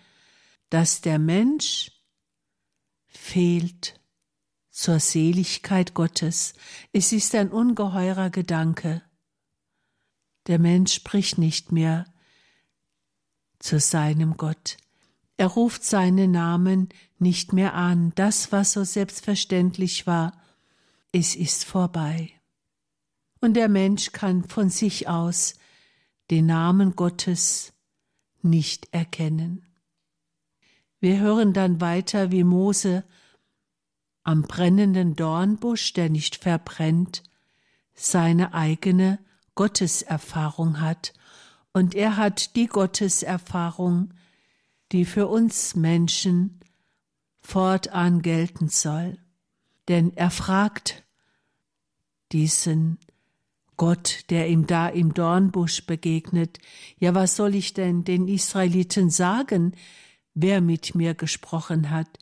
dass 0.68 1.00
der 1.00 1.18
Mensch 1.18 1.90
fehlt 3.08 3.98
zur 4.70 5.00
Seligkeit 5.00 5.94
Gottes. 5.94 6.54
Es 6.92 7.10
ist 7.10 7.34
ein 7.34 7.50
ungeheurer 7.50 8.30
Gedanke. 8.30 9.02
Der 10.46 10.60
Mensch 10.60 10.94
spricht 10.94 11.36
nicht 11.36 11.72
mehr 11.72 12.04
zu 13.60 13.78
seinem 13.78 14.36
Gott. 14.36 14.76
Er 15.36 15.46
ruft 15.46 15.84
seinen 15.84 16.32
Namen 16.32 16.88
nicht 17.18 17.52
mehr 17.52 17.74
an. 17.74 18.12
Das, 18.16 18.50
was 18.52 18.72
so 18.72 18.84
selbstverständlich 18.84 20.06
war, 20.06 20.32
es 21.12 21.36
ist 21.36 21.64
vorbei. 21.64 22.32
Und 23.40 23.54
der 23.54 23.68
Mensch 23.68 24.12
kann 24.12 24.44
von 24.44 24.68
sich 24.68 25.08
aus 25.08 25.54
den 26.30 26.46
Namen 26.46 26.94
Gottes 26.94 27.72
nicht 28.42 28.88
erkennen. 28.92 29.64
Wir 31.00 31.18
hören 31.20 31.52
dann 31.52 31.80
weiter, 31.80 32.30
wie 32.30 32.44
Mose 32.44 33.04
am 34.22 34.42
brennenden 34.42 35.16
Dornbusch, 35.16 35.94
der 35.94 36.10
nicht 36.10 36.36
verbrennt, 36.36 37.22
seine 37.94 38.52
eigene 38.52 39.18
Gotteserfahrung 39.54 40.80
hat. 40.80 41.14
Und 41.72 41.94
er 41.94 42.16
hat 42.16 42.56
die 42.56 42.66
Gotteserfahrung, 42.66 44.12
die 44.92 45.04
für 45.04 45.28
uns 45.28 45.76
Menschen 45.76 46.60
fortan 47.40 48.22
gelten 48.22 48.68
soll. 48.68 49.18
Denn 49.88 50.16
er 50.16 50.30
fragt 50.30 51.04
diesen 52.32 52.98
Gott, 53.76 54.24
der 54.30 54.48
ihm 54.48 54.66
da 54.66 54.88
im 54.88 55.14
Dornbusch 55.14 55.86
begegnet, 55.86 56.58
ja, 56.98 57.14
was 57.14 57.36
soll 57.36 57.54
ich 57.54 57.72
denn 57.72 58.04
den 58.04 58.28
Israeliten 58.28 59.08
sagen, 59.08 59.74
wer 60.34 60.60
mit 60.60 60.94
mir 60.94 61.14
gesprochen 61.14 61.90
hat? 61.90 62.18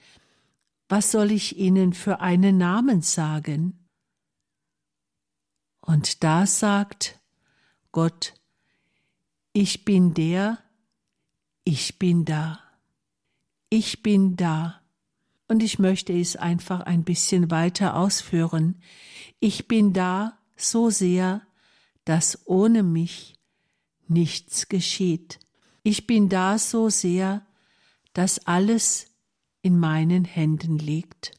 Was 0.88 1.10
soll 1.10 1.32
ich 1.32 1.58
ihnen 1.58 1.94
für 1.94 2.20
einen 2.20 2.58
Namen 2.58 3.02
sagen? 3.02 3.88
Und 5.80 6.22
da 6.22 6.46
sagt 6.46 7.18
Gott, 7.92 8.34
ich 9.52 9.84
bin 9.84 10.14
der, 10.14 10.58
ich 11.64 11.98
bin 11.98 12.24
da. 12.24 12.60
Ich 13.70 14.02
bin 14.02 14.36
da. 14.36 14.80
Und 15.48 15.62
ich 15.62 15.78
möchte 15.78 16.18
es 16.18 16.36
einfach 16.36 16.80
ein 16.80 17.04
bisschen 17.04 17.50
weiter 17.50 17.96
ausführen. 17.96 18.80
Ich 19.40 19.68
bin 19.68 19.92
da 19.92 20.38
so 20.56 20.90
sehr, 20.90 21.42
dass 22.04 22.46
ohne 22.46 22.82
mich 22.82 23.34
nichts 24.06 24.68
geschieht. 24.68 25.38
Ich 25.82 26.06
bin 26.06 26.28
da 26.28 26.58
so 26.58 26.88
sehr, 26.88 27.46
dass 28.12 28.46
alles 28.46 29.06
in 29.62 29.78
meinen 29.78 30.24
Händen 30.24 30.78
liegt, 30.78 31.32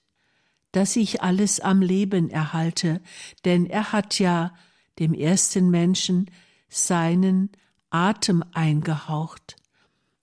dass 0.71 0.95
ich 0.95 1.21
alles 1.21 1.59
am 1.59 1.81
Leben 1.81 2.29
erhalte, 2.29 3.01
denn 3.45 3.65
er 3.65 3.91
hat 3.91 4.19
ja 4.19 4.53
dem 4.99 5.13
ersten 5.13 5.69
Menschen 5.69 6.29
seinen 6.67 7.49
Atem 7.89 8.43
eingehaucht. 8.53 9.55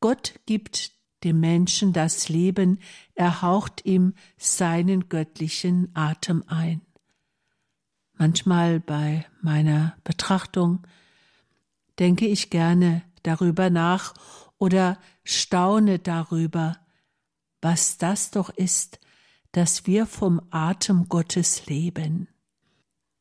Gott 0.01 0.35
gibt 0.47 0.93
dem 1.25 1.41
Menschen 1.41 1.93
das 1.93 2.29
Leben, 2.29 2.79
er 3.15 3.43
haucht 3.43 3.85
ihm 3.85 4.15
seinen 4.37 5.09
göttlichen 5.09 5.91
Atem 5.95 6.45
ein 6.47 6.83
manchmal 8.19 8.81
bei 8.81 9.27
meiner 9.41 9.97
Betrachtung 10.05 10.87
denke 11.99 12.27
ich 12.27 12.51
gerne 12.51 13.03
darüber 13.23 13.71
nach 13.71 14.15
oder 14.59 14.99
staune 15.25 15.99
darüber, 15.99 16.79
was 17.61 17.99
das 17.99 18.31
doch 18.31 18.51
ist, 18.51 19.01
dass 19.53 19.87
wir 19.87 20.07
vom 20.07 20.41
Atem 20.51 21.09
Gottes 21.09 21.67
leben. 21.67 22.29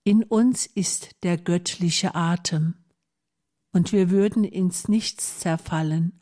In 0.03 0.23
uns 0.23 0.65
ist 0.65 1.23
der 1.23 1.37
göttliche 1.37 2.15
Atem, 2.15 2.75
und 3.75 3.91
wir 3.91 4.09
würden 4.09 4.45
ins 4.45 4.87
Nichts 4.87 5.39
zerfallen, 5.39 6.17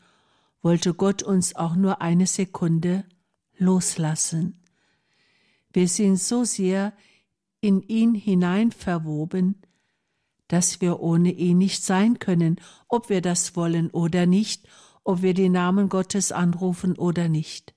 wollte 0.60 0.92
Gott 0.92 1.22
uns 1.22 1.54
auch 1.54 1.76
nur 1.76 2.02
eine 2.02 2.26
Sekunde 2.26 3.04
loslassen. 3.56 4.60
Wir 5.72 5.86
sind 5.86 6.16
so 6.16 6.42
sehr 6.42 6.92
in 7.60 7.80
ihn 7.80 8.12
hinein 8.12 8.72
verwoben, 8.72 9.62
dass 10.48 10.80
wir 10.80 10.98
ohne 10.98 11.30
ihn 11.30 11.58
nicht 11.58 11.84
sein 11.84 12.18
können, 12.18 12.60
ob 12.88 13.08
wir 13.08 13.20
das 13.20 13.54
wollen 13.54 13.88
oder 13.90 14.26
nicht, 14.26 14.66
ob 15.04 15.22
wir 15.22 15.32
den 15.32 15.52
Namen 15.52 15.88
Gottes 15.88 16.32
anrufen 16.32 16.98
oder 16.98 17.28
nicht. 17.28 17.72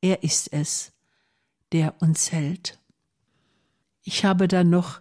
Er 0.00 0.22
ist 0.22 0.52
es, 0.52 0.92
der 1.72 2.00
uns 2.00 2.30
hält. 2.30 2.78
Ich 4.04 4.24
habe 4.24 4.46
dann 4.46 4.70
noch 4.70 5.00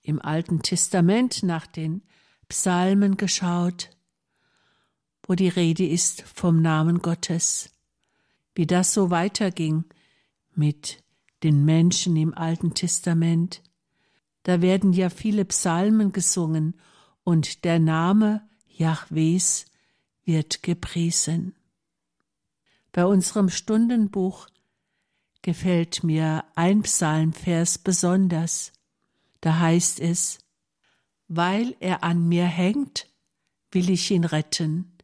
im 0.00 0.22
Alten 0.22 0.62
Testament 0.62 1.42
nach 1.42 1.66
den 1.66 2.00
Psalmen 2.48 3.16
geschaut, 3.16 3.90
wo 5.26 5.34
die 5.34 5.48
Rede 5.48 5.86
ist 5.86 6.22
vom 6.22 6.62
Namen 6.62 7.00
Gottes. 7.02 7.70
Wie 8.54 8.66
das 8.66 8.94
so 8.94 9.10
weiterging 9.10 9.84
mit 10.54 11.02
den 11.42 11.64
Menschen 11.64 12.16
im 12.16 12.32
Alten 12.34 12.74
Testament. 12.74 13.62
Da 14.44 14.62
werden 14.62 14.92
ja 14.92 15.10
viele 15.10 15.44
Psalmen 15.44 16.12
gesungen 16.12 16.74
und 17.24 17.64
der 17.64 17.78
Name 17.78 18.48
Jahwes 18.68 19.66
wird 20.24 20.62
gepriesen. 20.62 21.54
Bei 22.92 23.04
unserem 23.04 23.50
Stundenbuch 23.50 24.48
gefällt 25.42 26.02
mir 26.02 26.44
ein 26.54 26.82
Psalmvers 26.82 27.78
besonders. 27.78 28.72
Da 29.40 29.58
heißt 29.58 30.00
es, 30.00 30.38
weil 31.28 31.76
er 31.80 32.04
an 32.04 32.28
mir 32.28 32.46
hängt, 32.46 33.08
will 33.70 33.90
ich 33.90 34.10
ihn 34.10 34.24
retten. 34.24 34.96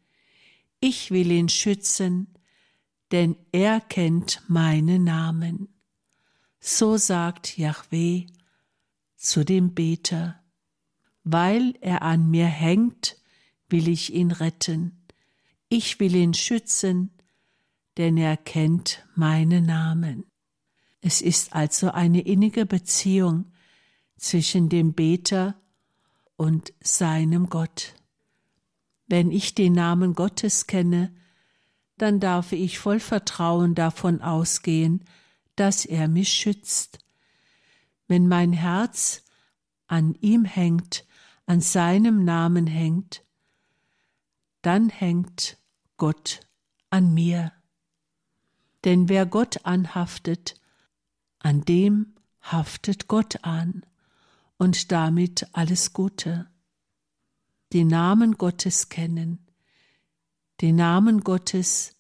Ich 0.81 1.11
will 1.11 1.31
ihn 1.31 1.49
schützen, 1.49 2.35
denn 3.11 3.37
er 3.53 3.81
kennt 3.81 4.43
meinen 4.49 5.05
Namen. 5.05 5.69
So 6.61 6.97
sagt 6.97 7.59
Yahweh 7.59 8.27
zu 9.17 9.45
dem 9.45 9.75
Beter, 9.75 10.41
weil 11.25 11.75
er 11.81 12.03
an 12.03 12.31
mir 12.31 12.47
hängt, 12.47 13.17
will 13.69 13.89
ich 13.89 14.13
ihn 14.13 14.31
retten. 14.31 15.07
Ich 15.69 16.01
will 16.01 16.15
ihn 16.15 16.35
schützen, 16.35 17.11
denn 17.97 18.17
er 18.17 18.37
kennt 18.37 19.07
meinen 19.15 19.67
Namen. 19.67 20.25
Es 21.01 21.21
ist 21.21 21.53
also 21.53 21.91
eine 21.91 22.21
innige 22.21 22.65
Beziehung 22.65 23.53
zwischen 24.17 24.69
dem 24.69 24.95
Beter 24.95 25.62
und 26.37 26.73
seinem 26.81 27.49
Gott. 27.49 27.95
Wenn 29.07 29.31
ich 29.31 29.55
den 29.55 29.73
Namen 29.73 30.15
Gottes 30.15 30.67
kenne, 30.67 31.15
dann 31.99 32.21
darf 32.21 32.53
ich 32.53 32.79
voll 32.79 33.01
Vertrauen 33.01 33.75
davon 33.75 34.23
ausgehen, 34.23 35.05
dass 35.57 35.85
er 35.85 36.09
mich 36.09 36.31
schützt. 36.31 36.99
Wenn 38.09 38.27
mein 38.27 38.53
Herz 38.53 39.23
an 39.87 40.15
ihm 40.21 40.45
hängt, 40.45 41.07
an 41.47 41.61
seinem 41.61 42.25
Namen 42.25 42.67
hängt, 42.67 43.23
dann 44.63 44.89
hängt 44.89 45.59
Gott 45.97 46.41
an 46.91 47.13
mir. 47.15 47.53
Denn 48.85 49.09
wer 49.09 49.27
Gott 49.27 49.65
anhaftet, 49.65 50.55
an 51.39 51.65
dem 51.65 52.15
haftet 52.41 53.07
Gott 53.07 53.45
an 53.45 53.85
und 54.63 54.93
damit 54.93 55.49
alles 55.53 55.93
Gute. 55.93 56.47
Den 57.73 57.89
Namen 57.89 58.39
Gottes 58.39 58.89
kennen, 58.89 59.47
den 60.61 60.77
Namen 60.77 61.23
Gottes 61.25 61.97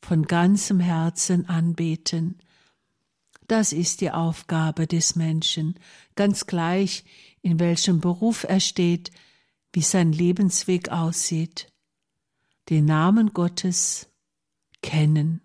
von 0.00 0.22
ganzem 0.22 0.78
Herzen 0.78 1.48
anbeten, 1.48 2.38
das 3.48 3.72
ist 3.72 4.00
die 4.00 4.12
Aufgabe 4.12 4.86
des 4.86 5.16
Menschen, 5.16 5.74
ganz 6.14 6.46
gleich, 6.46 7.04
in 7.42 7.58
welchem 7.58 8.00
Beruf 8.00 8.44
er 8.44 8.60
steht, 8.60 9.10
wie 9.72 9.82
sein 9.82 10.12
Lebensweg 10.12 10.90
aussieht. 10.90 11.72
Den 12.70 12.84
Namen 12.84 13.32
Gottes 13.32 14.06
kennen 14.80 15.40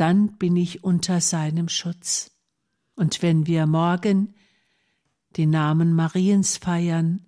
dann 0.00 0.38
bin 0.38 0.56
ich 0.56 0.82
unter 0.82 1.20
seinem 1.20 1.68
Schutz. 1.68 2.30
Und 2.94 3.20
wenn 3.20 3.46
wir 3.46 3.66
morgen 3.66 4.34
den 5.36 5.50
Namen 5.50 5.94
Mariens 5.94 6.56
feiern, 6.56 7.24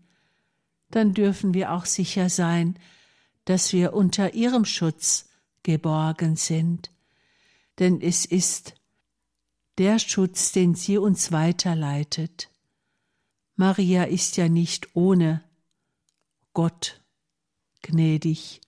dann 0.91 1.15
dürfen 1.15 1.55
wir 1.55 1.73
auch 1.73 1.87
sicher 1.87 2.29
sein, 2.29 2.79
dass 3.45 3.73
wir 3.73 3.95
unter 3.95 4.35
ihrem 4.35 4.65
Schutz 4.65 5.31
geborgen 5.63 6.37
sind, 6.37 6.91
denn 7.79 8.01
es 8.01 8.25
ist 8.25 8.75
der 9.79 9.99
Schutz, 9.99 10.53
den 10.53 10.75
sie 10.75 10.99
uns 10.99 11.33
weiterleitet. 11.33 12.51
Maria 13.57 14.05
ist 14.05 14.37
ja 14.37 14.49
nicht 14.49 14.95
ohne 14.95 15.43
Gott 16.53 17.01
gnädig. 17.83 18.61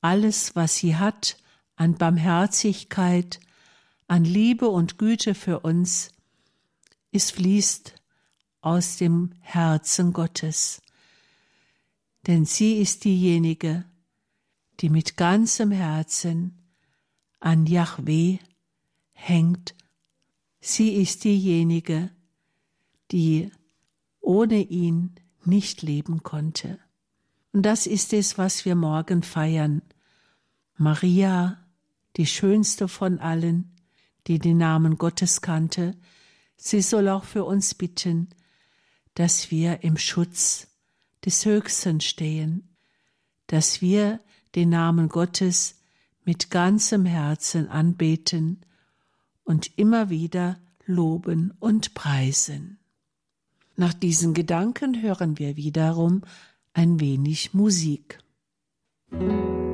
Alles, 0.00 0.56
was 0.56 0.76
sie 0.76 0.96
hat, 0.96 1.36
an 1.76 1.96
Barmherzigkeit, 1.96 3.40
an 4.08 4.24
Liebe 4.24 4.68
und 4.68 4.98
Güte 4.98 5.34
für 5.34 5.60
uns, 5.60 6.10
es 7.12 7.30
fließt 7.30 7.99
aus 8.60 8.96
dem 8.96 9.30
Herzen 9.40 10.12
Gottes. 10.12 10.82
Denn 12.26 12.44
sie 12.44 12.78
ist 12.78 13.04
diejenige, 13.04 13.84
die 14.80 14.90
mit 14.90 15.16
ganzem 15.16 15.70
Herzen 15.70 16.58
an 17.38 17.66
Yahweh 17.66 18.38
hängt. 19.12 19.74
Sie 20.60 20.94
ist 20.94 21.24
diejenige, 21.24 22.10
die 23.10 23.50
ohne 24.20 24.60
ihn 24.60 25.14
nicht 25.44 25.82
leben 25.82 26.22
konnte. 26.22 26.78
Und 27.52 27.62
das 27.62 27.86
ist 27.86 28.12
es, 28.12 28.38
was 28.38 28.64
wir 28.64 28.74
morgen 28.74 29.22
feiern. 29.22 29.82
Maria 30.76 31.60
die 32.16 32.26
schönste 32.26 32.88
von 32.88 33.18
allen, 33.18 33.70
die 34.26 34.38
den 34.38 34.58
Namen 34.58 34.98
Gottes 34.98 35.40
kannte, 35.40 35.96
sie 36.56 36.82
soll 36.82 37.08
auch 37.08 37.24
für 37.24 37.44
uns 37.44 37.74
bitten, 37.74 38.28
dass 39.14 39.50
wir 39.50 39.82
im 39.82 39.96
Schutz 39.96 40.68
des 41.24 41.44
Höchsten 41.44 42.00
stehen, 42.00 42.68
dass 43.46 43.80
wir 43.80 44.20
den 44.54 44.70
Namen 44.70 45.08
Gottes 45.08 45.76
mit 46.24 46.50
ganzem 46.50 47.04
Herzen 47.06 47.68
anbeten 47.68 48.60
und 49.44 49.78
immer 49.78 50.10
wieder 50.10 50.58
loben 50.86 51.52
und 51.60 51.94
preisen. 51.94 52.78
Nach 53.76 53.94
diesen 53.94 54.34
Gedanken 54.34 55.02
hören 55.02 55.38
wir 55.38 55.56
wiederum 55.56 56.22
ein 56.72 57.00
wenig 57.00 57.54
Musik. 57.54 58.18
Musik 59.10 59.69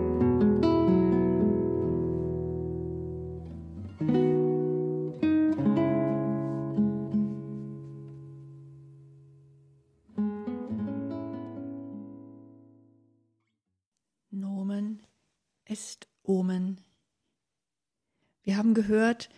haben 18.67 18.75
gehört, 18.75 19.29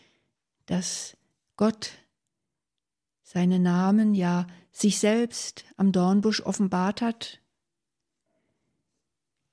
dass 0.64 1.14
Gott 1.56 1.90
seinen 3.22 3.62
Namen, 3.62 4.14
ja 4.14 4.46
sich 4.72 4.98
selbst 4.98 5.66
am 5.76 5.92
Dornbusch 5.92 6.40
offenbart 6.40 7.02
hat. 7.02 7.40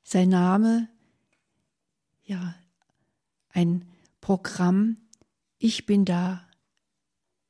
Sein 0.03 0.29
Name, 0.29 0.88
ja, 2.23 2.55
ein 3.49 3.85
Programm, 4.21 4.95
ich 5.57 5.85
bin 5.85 6.05
da 6.05 6.47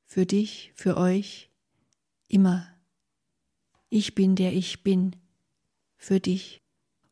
für 0.06 0.26
dich, 0.26 0.72
für 0.74 0.98
euch, 0.98 1.52
immer. 2.28 2.68
Ich 3.90 4.16
bin 4.16 4.36
der 4.36 4.54
ich 4.54 4.82
bin 4.82 5.16
für 5.96 6.20
dich. 6.20 6.64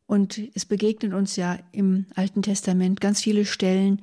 Und 0.07 0.39
es 0.55 0.65
begegnen 0.65 1.13
uns 1.13 1.35
ja 1.35 1.59
im 1.71 2.07
Alten 2.15 2.41
Testament 2.41 2.99
ganz 2.99 3.21
viele 3.21 3.45
Stellen, 3.45 4.01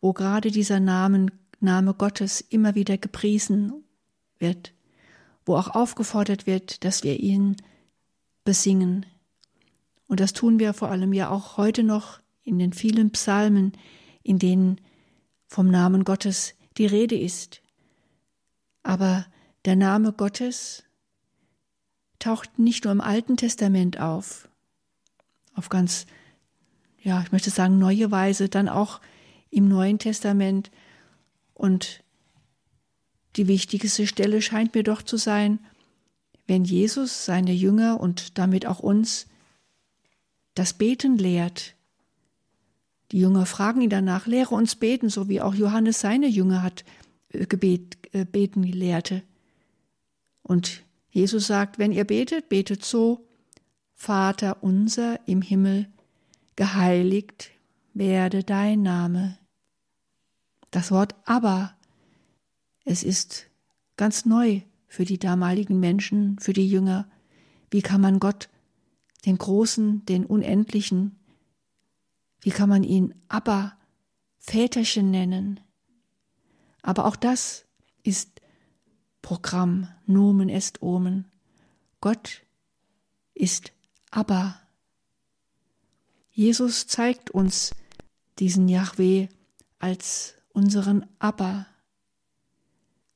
wo 0.00 0.12
gerade 0.12 0.50
dieser 0.50 0.80
Namen, 0.80 1.30
Name 1.60 1.94
Gottes 1.94 2.40
immer 2.40 2.74
wieder 2.74 2.96
gepriesen 2.96 3.84
wird, 4.38 4.72
wo 5.44 5.56
auch 5.56 5.68
aufgefordert 5.68 6.46
wird, 6.46 6.84
dass 6.84 7.04
wir 7.04 7.20
ihn 7.20 7.56
besingen. 8.44 9.06
Und 10.06 10.20
das 10.20 10.32
tun 10.32 10.58
wir 10.58 10.72
vor 10.72 10.90
allem 10.90 11.12
ja 11.12 11.28
auch 11.30 11.56
heute 11.56 11.82
noch 11.82 12.20
in 12.42 12.58
den 12.58 12.72
vielen 12.72 13.10
Psalmen, 13.10 13.72
in 14.22 14.38
denen 14.38 14.80
vom 15.46 15.68
Namen 15.68 16.04
Gottes 16.04 16.54
die 16.78 16.86
Rede 16.86 17.18
ist. 17.18 17.60
Aber 18.82 19.26
der 19.66 19.76
Name 19.76 20.12
Gottes 20.12 20.84
taucht 22.18 22.58
nicht 22.58 22.84
nur 22.84 22.92
im 22.92 23.00
Alten 23.00 23.36
Testament 23.36 24.00
auf, 24.00 24.48
auf 25.54 25.68
ganz, 25.68 26.06
ja, 27.02 27.20
ich 27.22 27.32
möchte 27.32 27.50
sagen, 27.50 27.78
neue 27.78 28.10
Weise, 28.10 28.48
dann 28.48 28.68
auch 28.68 29.00
im 29.50 29.68
Neuen 29.68 29.98
Testament. 29.98 30.70
Und 31.54 32.02
die 33.36 33.46
wichtigste 33.46 34.06
Stelle 34.06 34.42
scheint 34.42 34.74
mir 34.74 34.82
doch 34.82 35.02
zu 35.02 35.16
sein, 35.16 35.58
wenn 36.46 36.64
Jesus 36.64 37.24
seine 37.24 37.52
Jünger 37.52 38.00
und 38.00 38.38
damit 38.38 38.66
auch 38.66 38.80
uns 38.80 39.26
das 40.54 40.72
Beten 40.74 41.16
lehrt. 41.16 41.74
Die 43.12 43.18
Jünger 43.18 43.46
fragen 43.46 43.82
ihn 43.82 43.90
danach, 43.90 44.26
lehre 44.26 44.54
uns 44.54 44.76
beten, 44.76 45.08
so 45.10 45.28
wie 45.28 45.40
auch 45.40 45.54
Johannes 45.54 46.00
seine 46.00 46.28
Jünger 46.28 46.62
hat 46.62 46.84
äh, 47.28 47.46
Gebet, 47.46 47.98
äh, 48.12 48.24
beten 48.24 48.62
lehrte. 48.62 49.22
Und 50.42 50.82
Jesus 51.10 51.46
sagt, 51.46 51.78
wenn 51.78 51.92
ihr 51.92 52.04
betet, 52.04 52.48
betet 52.48 52.84
so, 52.84 53.26
Vater 53.94 54.62
unser 54.62 55.20
im 55.26 55.42
Himmel, 55.42 55.88
geheiligt 56.56 57.50
werde 57.94 58.44
dein 58.44 58.82
Name. 58.82 59.38
Das 60.70 60.90
Wort 60.90 61.14
aber, 61.24 61.76
es 62.84 63.02
ist 63.02 63.46
ganz 63.96 64.24
neu 64.24 64.62
für 64.86 65.04
die 65.04 65.18
damaligen 65.18 65.80
Menschen, 65.80 66.38
für 66.38 66.52
die 66.52 66.68
Jünger. 66.68 67.08
Wie 67.70 67.82
kann 67.82 68.00
man 68.00 68.20
Gott, 68.20 68.48
den 69.26 69.38
Großen, 69.38 70.04
den 70.06 70.24
Unendlichen, 70.24 71.20
wie 72.40 72.50
kann 72.50 72.68
man 72.68 72.84
ihn 72.84 73.14
aber 73.28 73.76
Väterchen 74.38 75.10
nennen? 75.10 75.60
Aber 76.82 77.04
auch 77.04 77.16
das 77.16 77.66
ist 78.02 78.40
Programm, 79.20 79.88
Nomen 80.06 80.48
est 80.48 80.82
Omen. 80.82 81.26
Gott 82.00 82.42
ist 83.34 83.72
aber. 84.10 84.58
Jesus 86.30 86.86
zeigt 86.86 87.30
uns 87.30 87.72
diesen 88.38 88.68
Yahweh 88.68 89.28
als 89.78 90.39
unseren 90.52 91.06
Abba. 91.18 91.66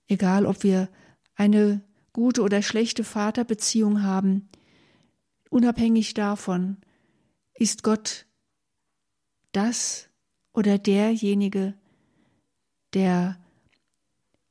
Egal, 0.06 0.46
ob 0.46 0.62
wir 0.62 0.88
eine 1.34 1.82
gute 2.12 2.42
oder 2.42 2.62
schlechte 2.62 3.04
Vaterbeziehung 3.04 4.02
haben, 4.02 4.48
unabhängig 5.50 6.14
davon 6.14 6.78
ist 7.54 7.82
Gott 7.82 8.26
das 9.52 10.08
oder 10.52 10.78
derjenige, 10.78 11.74
der 12.92 13.38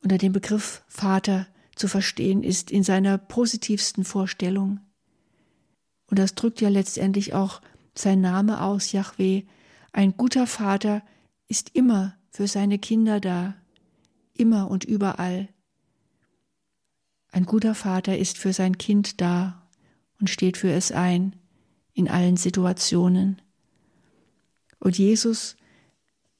unter 0.01 0.17
dem 0.17 0.33
Begriff 0.33 0.83
Vater 0.87 1.47
zu 1.75 1.87
verstehen 1.87 2.43
ist 2.43 2.71
in 2.71 2.83
seiner 2.83 3.17
positivsten 3.17 4.03
Vorstellung. 4.03 4.79
Und 6.07 6.19
das 6.19 6.35
drückt 6.35 6.61
ja 6.61 6.69
letztendlich 6.69 7.33
auch 7.33 7.61
sein 7.95 8.21
Name 8.21 8.61
aus, 8.61 8.91
Yahweh. 8.91 9.43
Ein 9.91 10.15
guter 10.17 10.47
Vater 10.47 11.01
ist 11.47 11.71
immer 11.73 12.15
für 12.33 12.47
seine 12.47 12.79
Kinder 12.79 13.19
da, 13.19 13.53
immer 14.33 14.69
und 14.69 14.83
überall. 14.83 15.49
Ein 17.31 17.45
guter 17.45 17.75
Vater 17.75 18.17
ist 18.17 18.39
für 18.39 18.53
sein 18.53 18.79
Kind 18.79 19.21
da 19.21 19.69
und 20.19 20.31
steht 20.31 20.57
für 20.57 20.71
es 20.71 20.91
ein 20.91 21.35
in 21.93 22.09
allen 22.09 22.35
Situationen. 22.35 23.39
Und 24.79 24.97
Jesus 24.97 25.55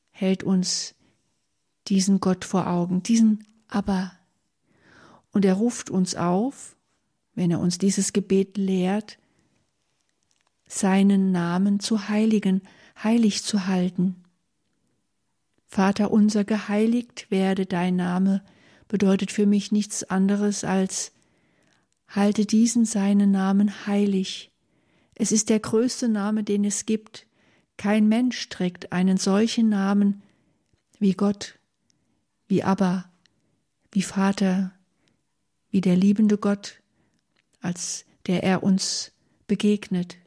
hält 0.10 0.44
uns 0.44 0.96
diesen 1.88 2.20
Gott 2.20 2.44
vor 2.44 2.68
Augen, 2.68 3.04
diesen 3.04 3.46
Aber. 3.68 4.14
Und 5.32 5.46
er 5.46 5.54
ruft 5.54 5.92
uns 5.92 6.16
auf, 6.16 6.76
wenn 7.36 7.52
er 7.52 7.60
uns 7.60 7.78
dieses 7.78 8.14
Gebet 8.14 8.58
lehrt, 8.58 9.20
seinen 10.68 11.32
Namen 11.32 11.80
zu 11.80 12.10
heiligen, 12.10 12.64
heilig 13.04 13.44
zu 13.44 13.68
halten. 13.68 14.23
Vater 15.74 16.12
unser, 16.12 16.44
geheiligt 16.44 17.32
werde 17.32 17.66
dein 17.66 17.96
Name, 17.96 18.44
bedeutet 18.88 19.32
für 19.32 19.48
mich 19.48 19.72
nichts 19.72 20.04
anderes 20.04 20.64
als 20.64 21.14
halte 22.08 22.46
diesen 22.46 22.86
seinen 22.86 23.32
Namen 23.32 23.88
heilig. 23.88 24.52
Es 25.16 25.32
ist 25.32 25.50
der 25.50 25.60
größte 25.60 26.10
Name, 26.10 26.44
den 26.44 26.64
es 26.64 26.86
gibt. 26.86 27.26
Kein 27.76 28.08
Mensch 28.08 28.50
trägt 28.50 28.92
einen 28.92 29.18
solchen 29.18 29.68
Namen 29.68 30.22
wie 31.00 31.14
Gott, 31.14 31.58
wie 32.48 32.62
Abba, 32.62 33.10
wie 33.92 34.04
Vater, 34.04 34.74
wie 35.72 35.82
der 35.82 35.96
liebende 35.96 36.38
Gott, 36.38 36.82
als 37.62 38.06
der 38.28 38.44
er 38.44 38.62
uns 38.62 39.12
begegnet. 39.48 40.18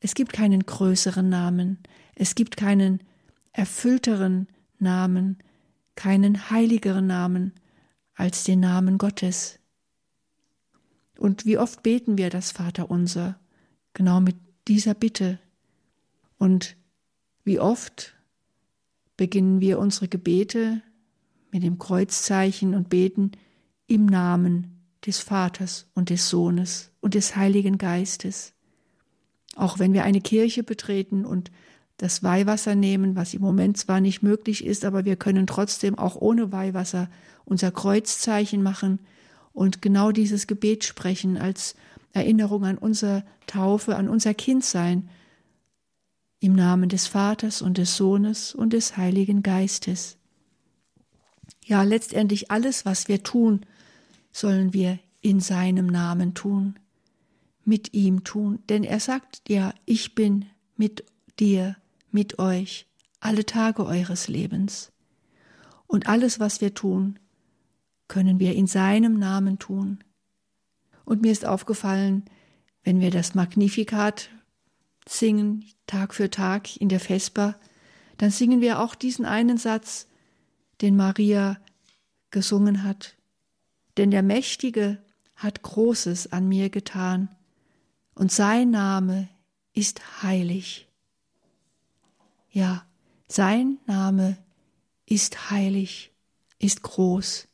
Es 0.00 0.14
gibt 0.14 0.32
keinen 0.32 0.64
größeren 0.64 1.28
Namen, 1.28 1.80
es 2.14 2.34
gibt 2.34 2.56
keinen 2.56 3.02
erfüllteren 3.52 4.48
Namen, 4.78 5.38
keinen 5.94 6.50
heiligeren 6.50 7.06
Namen 7.06 7.52
als 8.14 8.44
den 8.44 8.60
Namen 8.60 8.98
Gottes. 8.98 9.58
Und 11.18 11.44
wie 11.44 11.58
oft 11.58 11.82
beten 11.82 12.18
wir 12.18 12.30
das 12.30 12.52
Vaterunser, 12.52 13.38
genau 13.94 14.20
mit 14.20 14.36
dieser 14.68 14.94
Bitte. 14.94 15.38
Und 16.38 16.76
wie 17.44 17.58
oft 17.58 18.14
beginnen 19.16 19.60
wir 19.60 19.78
unsere 19.78 20.08
Gebete 20.08 20.82
mit 21.50 21.62
dem 21.62 21.78
Kreuzzeichen 21.78 22.74
und 22.74 22.88
beten 22.88 23.32
im 23.86 24.06
Namen 24.06 24.78
des 25.04 25.18
Vaters 25.18 25.86
und 25.94 26.10
des 26.10 26.28
Sohnes 26.28 26.90
und 27.00 27.14
des 27.14 27.36
Heiligen 27.36 27.78
Geistes. 27.78 28.54
Auch 29.56 29.78
wenn 29.78 29.92
wir 29.92 30.04
eine 30.04 30.20
Kirche 30.20 30.62
betreten 30.62 31.24
und 31.24 31.50
das 31.98 32.22
Weihwasser 32.22 32.74
nehmen, 32.74 33.16
was 33.16 33.34
im 33.34 33.42
Moment 33.42 33.76
zwar 33.76 34.00
nicht 34.00 34.22
möglich 34.22 34.64
ist, 34.64 34.84
aber 34.84 35.04
wir 35.04 35.16
können 35.16 35.46
trotzdem 35.46 35.98
auch 35.98 36.16
ohne 36.16 36.52
Weihwasser 36.52 37.10
unser 37.44 37.70
Kreuzzeichen 37.70 38.62
machen 38.62 39.00
und 39.52 39.82
genau 39.82 40.12
dieses 40.12 40.46
Gebet 40.46 40.84
sprechen 40.84 41.36
als 41.36 41.74
Erinnerung 42.12 42.64
an 42.64 42.78
unsere 42.78 43.24
Taufe, 43.46 43.96
an 43.96 44.08
unser 44.08 44.32
Kindsein, 44.32 45.08
im 46.40 46.54
Namen 46.54 46.88
des 46.88 47.08
Vaters 47.08 47.62
und 47.62 47.78
des 47.78 47.96
Sohnes 47.96 48.54
und 48.54 48.72
des 48.72 48.96
Heiligen 48.96 49.42
Geistes. 49.42 50.16
Ja, 51.64 51.82
letztendlich 51.82 52.52
alles, 52.52 52.86
was 52.86 53.08
wir 53.08 53.24
tun, 53.24 53.66
sollen 54.30 54.72
wir 54.72 55.00
in 55.20 55.40
seinem 55.40 55.88
Namen 55.88 56.34
tun, 56.34 56.78
mit 57.64 57.92
ihm 57.92 58.22
tun, 58.22 58.60
denn 58.68 58.84
er 58.84 59.00
sagt 59.00 59.42
ja, 59.48 59.74
ich 59.84 60.14
bin 60.14 60.46
mit 60.76 61.04
dir 61.40 61.76
mit 62.10 62.38
euch 62.38 62.86
alle 63.20 63.44
Tage 63.44 63.84
eures 63.84 64.28
Lebens. 64.28 64.92
Und 65.86 66.08
alles, 66.08 66.38
was 66.40 66.60
wir 66.60 66.74
tun, 66.74 67.18
können 68.06 68.38
wir 68.38 68.54
in 68.54 68.66
seinem 68.66 69.18
Namen 69.18 69.58
tun. 69.58 70.04
Und 71.04 71.22
mir 71.22 71.32
ist 71.32 71.46
aufgefallen, 71.46 72.24
wenn 72.82 73.00
wir 73.00 73.10
das 73.10 73.34
Magnificat 73.34 74.30
singen, 75.06 75.64
Tag 75.86 76.14
für 76.14 76.30
Tag 76.30 76.76
in 76.76 76.88
der 76.88 77.00
Vesper, 77.00 77.58
dann 78.18 78.30
singen 78.30 78.60
wir 78.60 78.80
auch 78.80 78.94
diesen 78.94 79.24
einen 79.24 79.58
Satz, 79.58 80.06
den 80.80 80.96
Maria 80.96 81.58
gesungen 82.30 82.84
hat. 82.84 83.16
Denn 83.96 84.10
der 84.10 84.22
Mächtige 84.22 85.02
hat 85.34 85.62
Großes 85.62 86.32
an 86.32 86.48
mir 86.48 86.68
getan, 86.70 87.28
und 88.14 88.32
sein 88.32 88.70
Name 88.70 89.28
ist 89.72 90.22
heilig. 90.24 90.87
Ja, 92.50 92.84
sein 93.28 93.78
Name 93.86 94.38
ist 95.06 95.50
heilig, 95.50 96.12
ist 96.58 96.82
groß, 96.82 97.46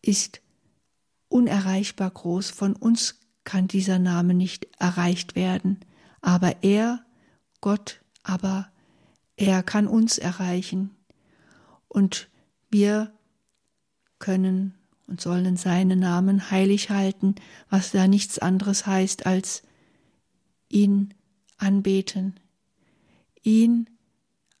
ist 0.00 0.40
unerreichbar 1.28 2.10
groß. 2.10 2.50
Von 2.50 2.74
uns 2.74 3.18
kann 3.44 3.68
dieser 3.68 3.98
Name 3.98 4.34
nicht 4.34 4.68
erreicht 4.78 5.34
werden, 5.34 5.80
aber 6.20 6.62
er, 6.62 7.04
Gott, 7.60 8.00
aber 8.22 8.70
er 9.36 9.62
kann 9.62 9.86
uns 9.86 10.18
erreichen. 10.18 10.94
Und 11.88 12.28
wir 12.70 13.12
können 14.18 14.74
und 15.06 15.20
sollen 15.20 15.56
seinen 15.56 15.98
Namen 15.98 16.50
heilig 16.50 16.90
halten, 16.90 17.34
was 17.68 17.90
da 17.90 18.06
nichts 18.06 18.38
anderes 18.38 18.86
heißt 18.86 19.26
als 19.26 19.62
ihn 20.68 21.12
anbeten, 21.58 22.40
ihn 23.42 23.88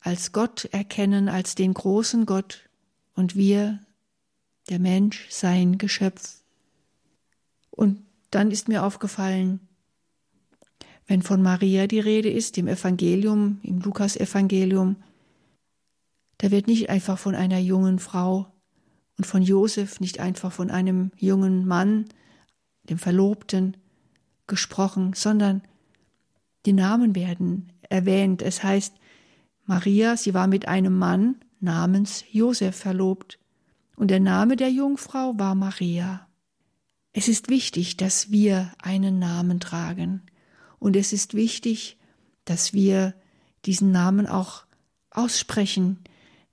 als 0.00 0.32
Gott 0.32 0.64
erkennen, 0.66 1.28
als 1.28 1.54
den 1.54 1.74
großen 1.74 2.26
Gott 2.26 2.68
und 3.14 3.36
wir, 3.36 3.80
der 4.68 4.78
Mensch, 4.78 5.26
sein 5.30 5.78
Geschöpf. 5.78 6.42
Und 7.70 8.04
dann 8.30 8.50
ist 8.50 8.68
mir 8.68 8.84
aufgefallen, 8.84 9.60
wenn 11.06 11.22
von 11.22 11.42
Maria 11.42 11.86
die 11.86 12.00
Rede 12.00 12.30
ist, 12.30 12.58
im 12.58 12.68
Evangelium, 12.68 13.60
im 13.62 13.80
Lukas-Evangelium, 13.80 14.96
da 16.38 16.50
wird 16.50 16.66
nicht 16.66 16.90
einfach 16.90 17.18
von 17.18 17.34
einer 17.34 17.58
jungen 17.58 17.98
Frau 17.98 18.52
und 19.18 19.26
von 19.26 19.42
Josef, 19.42 20.00
nicht 20.00 20.20
einfach 20.20 20.52
von 20.52 20.70
einem 20.70 21.12
jungen 21.16 21.66
Mann, 21.66 22.06
dem 22.84 22.98
Verlobten, 22.98 23.76
gesprochen, 24.48 25.12
sondern 25.14 25.62
die 26.66 26.72
Namen 26.72 27.14
werden 27.14 27.71
erwähnt. 27.92 28.42
Es 28.42 28.64
heißt, 28.64 28.94
Maria, 29.66 30.16
sie 30.16 30.34
war 30.34 30.48
mit 30.48 30.66
einem 30.66 30.98
Mann 30.98 31.36
namens 31.60 32.24
Josef 32.32 32.74
verlobt, 32.74 33.38
und 33.94 34.08
der 34.10 34.20
Name 34.20 34.56
der 34.56 34.70
Jungfrau 34.70 35.38
war 35.38 35.54
Maria. 35.54 36.26
Es 37.12 37.28
ist 37.28 37.50
wichtig, 37.50 37.98
dass 37.98 38.30
wir 38.30 38.72
einen 38.82 39.18
Namen 39.18 39.60
tragen. 39.60 40.22
Und 40.78 40.96
es 40.96 41.12
ist 41.12 41.34
wichtig, 41.34 41.98
dass 42.46 42.72
wir 42.72 43.14
diesen 43.66 43.92
Namen 43.92 44.26
auch 44.26 44.64
aussprechen, 45.10 45.98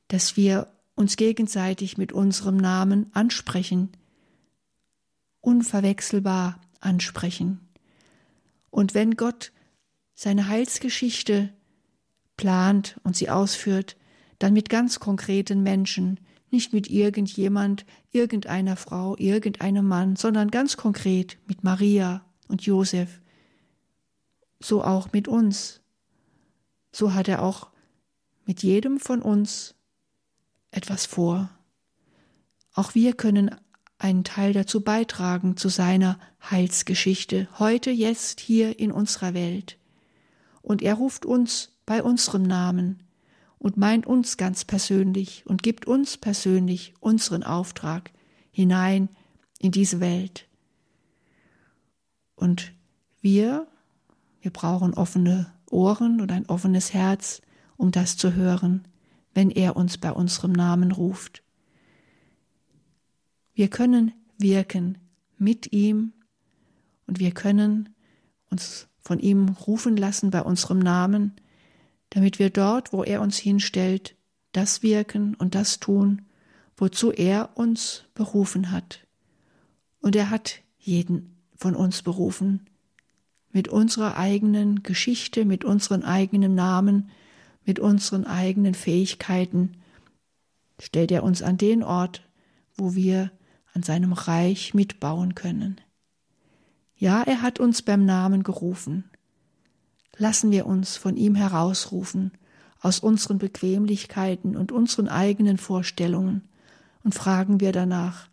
dass 0.09 0.35
wir 0.35 0.67
uns 0.95 1.15
gegenseitig 1.15 1.97
mit 1.97 2.11
unserem 2.11 2.57
Namen 2.57 3.09
ansprechen, 3.13 3.89
unverwechselbar 5.39 6.59
ansprechen. 6.81 7.61
Und 8.69 8.93
wenn 8.93 9.15
Gott 9.15 9.53
seine 10.19 10.49
Heilsgeschichte 10.49 11.49
plant 12.35 12.99
und 13.03 13.15
sie 13.15 13.29
ausführt, 13.29 13.95
dann 14.37 14.51
mit 14.51 14.67
ganz 14.67 14.99
konkreten 14.99 15.63
Menschen, 15.63 16.19
nicht 16.51 16.73
mit 16.73 16.89
irgendjemand, 16.89 17.85
irgendeiner 18.11 18.75
Frau, 18.75 19.15
irgendeinem 19.15 19.87
Mann, 19.87 20.17
sondern 20.17 20.51
ganz 20.51 20.75
konkret 20.75 21.37
mit 21.47 21.63
Maria 21.63 22.25
und 22.49 22.63
Josef. 22.63 23.21
So 24.59 24.83
auch 24.83 25.13
mit 25.13 25.29
uns. 25.29 25.79
So 26.91 27.13
hat 27.13 27.29
er 27.29 27.41
auch 27.41 27.69
mit 28.45 28.61
jedem 28.61 28.99
von 28.99 29.21
uns 29.21 29.73
etwas 30.71 31.05
vor. 31.05 31.49
Auch 32.73 32.93
wir 32.93 33.13
können 33.13 33.55
einen 33.97 34.25
Teil 34.25 34.51
dazu 34.51 34.81
beitragen 34.81 35.55
zu 35.55 35.69
seiner 35.69 36.19
Heilsgeschichte, 36.41 37.47
heute, 37.57 37.89
jetzt, 37.89 38.41
hier 38.41 38.79
in 38.79 38.91
unserer 38.91 39.33
Welt. 39.33 39.78
Und 40.61 40.81
er 40.81 40.95
ruft 40.95 41.25
uns 41.25 41.71
bei 41.85 42.03
unserem 42.03 42.43
Namen 42.43 43.03
und 43.57 43.77
meint 43.77 44.05
uns 44.05 44.37
ganz 44.37 44.65
persönlich 44.65 45.45
und 45.45 45.63
gibt 45.63 45.85
uns 45.85 46.17
persönlich 46.17 46.93
unseren 46.99 47.43
Auftrag 47.43 48.11
hinein 48.51 49.09
in 49.59 49.71
diese 49.71 49.99
Welt. 49.99 50.47
Und 52.35 52.73
wir, 53.21 53.67
wir 54.41 54.51
brauchen 54.51 54.93
offene 54.93 55.51
Ohren 55.69 56.21
und 56.21 56.31
ein 56.31 56.47
offenes 56.47 56.93
Herz, 56.93 57.41
um 57.75 57.91
das 57.91 58.17
zu 58.17 58.33
hören, 58.33 58.87
wenn 59.33 59.51
er 59.51 59.75
uns 59.75 59.97
bei 59.97 60.11
unserem 60.11 60.51
Namen 60.51 60.91
ruft. 60.91 61.43
Wir 63.53 63.69
können 63.69 64.13
wirken 64.37 64.97
mit 65.37 65.71
ihm 65.73 66.13
und 67.07 67.19
wir 67.19 67.31
können 67.31 67.89
uns 68.49 68.88
von 69.09 69.17
ihm 69.17 69.49
rufen 69.65 69.97
lassen 69.97 70.29
bei 70.29 70.43
unserem 70.43 70.77
Namen, 70.77 71.33
damit 72.11 72.37
wir 72.37 72.51
dort, 72.51 72.93
wo 72.93 73.03
er 73.03 73.21
uns 73.21 73.39
hinstellt, 73.39 74.15
das 74.51 74.83
wirken 74.83 75.33
und 75.33 75.55
das 75.55 75.79
tun, 75.79 76.27
wozu 76.77 77.11
er 77.11 77.57
uns 77.57 78.03
berufen 78.13 78.69
hat. 78.71 79.07
Und 79.99 80.15
er 80.15 80.29
hat 80.29 80.59
jeden 80.77 81.41
von 81.55 81.75
uns 81.75 82.03
berufen, 82.03 82.67
mit 83.51 83.67
unserer 83.67 84.15
eigenen 84.15 84.83
Geschichte, 84.83 85.43
mit 85.43 85.65
unseren 85.65 86.03
eigenen 86.03 86.53
Namen, 86.53 87.09
mit 87.65 87.79
unseren 87.79 88.27
eigenen 88.27 88.75
Fähigkeiten, 88.75 89.77
stellt 90.79 91.11
er 91.11 91.23
uns 91.23 91.41
an 91.41 91.57
den 91.57 91.81
Ort, 91.81 92.21
wo 92.75 92.93
wir 92.93 93.31
an 93.73 93.81
seinem 93.81 94.13
Reich 94.13 94.75
mitbauen 94.75 95.33
können. 95.33 95.81
Ja, 96.99 97.23
er 97.23 97.41
hat 97.41 97.61
uns 97.61 97.81
beim 97.81 98.03
Namen 98.03 98.43
gerufen. 98.43 99.09
Lassen 100.17 100.51
wir 100.51 100.65
uns 100.65 100.97
von 100.97 101.15
ihm 101.15 101.33
herausrufen, 101.33 102.33
aus 102.81 102.99
unseren 102.99 103.37
Bequemlichkeiten 103.37 104.57
und 104.57 104.73
unseren 104.73 105.07
eigenen 105.07 105.57
Vorstellungen, 105.57 106.43
und 107.01 107.15
fragen 107.15 107.61
wir 107.61 107.71
danach, 107.71 108.27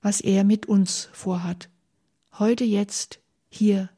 was 0.00 0.22
er 0.22 0.44
mit 0.44 0.64
uns 0.64 1.10
vorhat, 1.12 1.68
heute, 2.38 2.64
jetzt, 2.64 3.20
hier, 3.50 3.90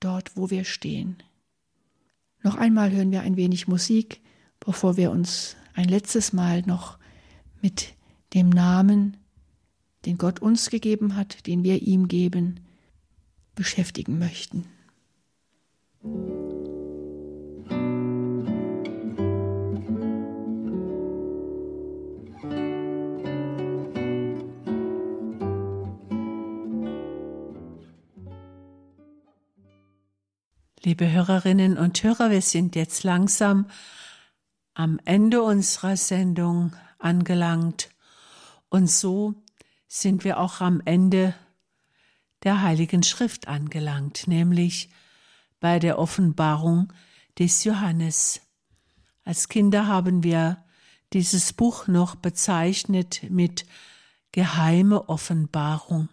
dort, 0.00 0.36
wo 0.36 0.50
wir 0.50 0.64
stehen. 0.64 1.22
Noch 2.42 2.56
einmal 2.56 2.90
hören 2.90 3.12
wir 3.12 3.20
ein 3.20 3.36
wenig 3.36 3.68
Musik, 3.68 4.20
bevor 4.58 4.96
wir 4.96 5.12
uns 5.12 5.54
ein 5.74 5.88
letztes 5.88 6.32
Mal 6.32 6.62
noch 6.62 6.98
mit 7.62 7.94
dem 8.34 8.48
Namen 8.48 9.16
den 10.06 10.18
Gott 10.18 10.40
uns 10.40 10.70
gegeben 10.70 11.14
hat, 11.14 11.46
den 11.46 11.62
wir 11.62 11.82
ihm 11.82 12.08
geben, 12.08 12.60
beschäftigen 13.58 14.20
möchten. 14.20 14.68
Liebe 30.84 31.10
Hörerinnen 31.10 31.76
und 31.78 32.00
Hörer, 32.04 32.30
wir 32.30 32.42
sind 32.42 32.76
jetzt 32.76 33.02
langsam 33.02 33.66
am 34.74 35.00
Ende 35.04 35.42
unserer 35.42 35.96
Sendung 35.96 36.76
angelangt 37.00 37.90
und 38.68 38.88
so 38.88 39.34
sind 39.88 40.22
wir 40.22 40.38
auch 40.38 40.60
am 40.60 40.80
Ende 40.84 41.34
der 42.44 42.62
Heiligen 42.62 43.02
Schrift 43.02 43.48
angelangt, 43.48 44.26
nämlich 44.26 44.90
bei 45.60 45.78
der 45.78 45.98
Offenbarung 45.98 46.92
des 47.38 47.64
Johannes. 47.64 48.40
Als 49.24 49.48
Kinder 49.48 49.86
haben 49.86 50.22
wir 50.22 50.64
dieses 51.12 51.52
Buch 51.52 51.86
noch 51.86 52.14
bezeichnet 52.14 53.22
mit 53.30 53.66
geheime 54.32 55.08
Offenbarung. 55.08 56.08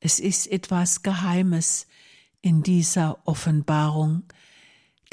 Es 0.00 0.20
ist 0.20 0.46
etwas 0.46 1.02
Geheimes 1.02 1.86
in 2.40 2.62
dieser 2.62 3.26
Offenbarung, 3.26 4.24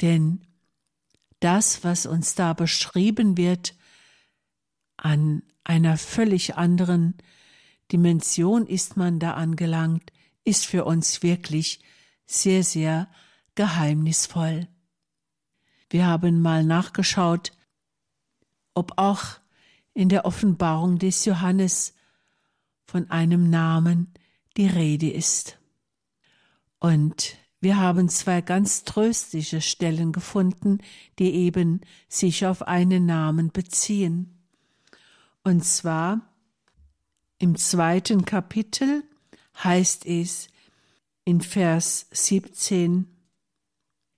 denn 0.00 0.44
das, 1.40 1.82
was 1.82 2.06
uns 2.06 2.34
da 2.34 2.52
beschrieben 2.52 3.36
wird, 3.36 3.74
an 4.96 5.42
einer 5.64 5.96
völlig 5.96 6.56
anderen 6.56 7.16
Dimension 7.92 8.66
ist 8.66 8.96
man 8.96 9.18
da 9.18 9.34
angelangt, 9.34 10.12
ist 10.44 10.66
für 10.66 10.84
uns 10.84 11.22
wirklich 11.22 11.80
sehr, 12.26 12.64
sehr 12.64 13.08
geheimnisvoll. 13.54 14.66
Wir 15.90 16.06
haben 16.06 16.40
mal 16.40 16.64
nachgeschaut, 16.64 17.52
ob 18.74 18.92
auch 18.96 19.22
in 19.92 20.08
der 20.08 20.24
Offenbarung 20.24 20.98
des 20.98 21.26
Johannes 21.26 21.94
von 22.86 23.10
einem 23.10 23.50
Namen 23.50 24.12
die 24.56 24.66
Rede 24.66 25.10
ist. 25.10 25.58
Und 26.78 27.36
wir 27.60 27.76
haben 27.76 28.08
zwei 28.08 28.40
ganz 28.40 28.84
tröstliche 28.84 29.60
Stellen 29.60 30.12
gefunden, 30.12 30.78
die 31.18 31.32
eben 31.32 31.82
sich 32.08 32.46
auf 32.46 32.62
einen 32.62 33.06
Namen 33.06 33.52
beziehen. 33.52 34.42
Und 35.44 35.64
zwar 35.64 36.31
im 37.42 37.56
zweiten 37.56 38.24
Kapitel 38.24 39.02
heißt 39.64 40.06
es 40.06 40.46
in 41.24 41.40
Vers 41.40 42.06
17, 42.12 43.08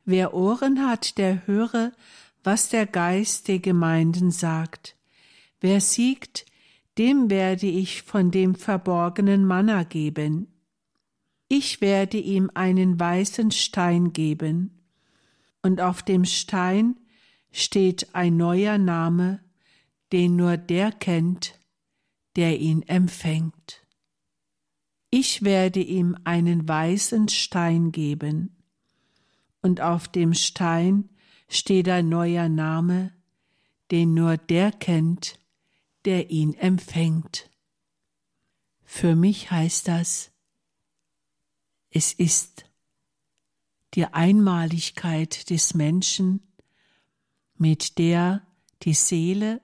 Wer 0.05 0.35
Ohren 0.35 0.87
hat, 0.87 1.17
der 1.17 1.47
höre, 1.47 1.93
was 2.43 2.69
der 2.69 2.85
Geist 2.85 3.49
der 3.49 3.61
Gemeinden 3.61 4.31
sagt. 4.31 4.95
Wer 5.59 5.81
siegt, 5.81 6.45
dem 6.99 7.31
werde 7.31 7.67
ich 7.67 8.03
von 8.03 8.31
dem 8.31 8.55
verborgenen 8.55 9.47
Manna 9.47 9.85
geben. 9.85 10.49
Ich 11.49 11.81
werde 11.81 12.19
ihm 12.19 12.51
einen 12.53 13.01
weißen 13.01 13.53
Stein 13.53 14.13
geben, 14.13 14.83
und 15.63 15.81
auf 15.81 16.03
dem 16.03 16.27
Stein 16.27 16.97
steht 17.53 18.15
ein 18.15 18.37
neuer 18.37 18.77
Name, 18.77 19.41
den 20.13 20.37
nur 20.37 20.59
der 20.59 20.93
kennt, 20.93 21.59
der 22.37 22.59
ihn 22.61 22.83
empfängt. 22.83 23.87
Ich 25.11 25.42
werde 25.42 25.81
ihm 25.81 26.17
einen 26.25 26.67
weißen 26.67 27.29
Stein 27.29 27.92
geben, 27.92 28.56
und 29.63 29.81
auf 29.81 30.09
dem 30.09 30.35
Stein 30.35 31.09
steht 31.48 31.88
ein 31.88 32.09
neuer 32.09 32.48
Name, 32.48 33.13
den 33.90 34.13
nur 34.13 34.37
der 34.37 34.73
kennt, 34.73 35.38
der 36.04 36.31
ihn 36.31 36.54
empfängt. 36.54 37.48
Für 38.83 39.17
mich 39.17 39.50
heißt 39.50 39.88
das, 39.88 40.31
es 41.90 42.13
ist 42.13 42.67
die 43.94 44.06
Einmaligkeit 44.06 45.48
des 45.48 45.75
Menschen, 45.75 46.42
mit 47.56 47.98
der 47.98 48.46
die 48.83 48.94
Seele 48.94 49.63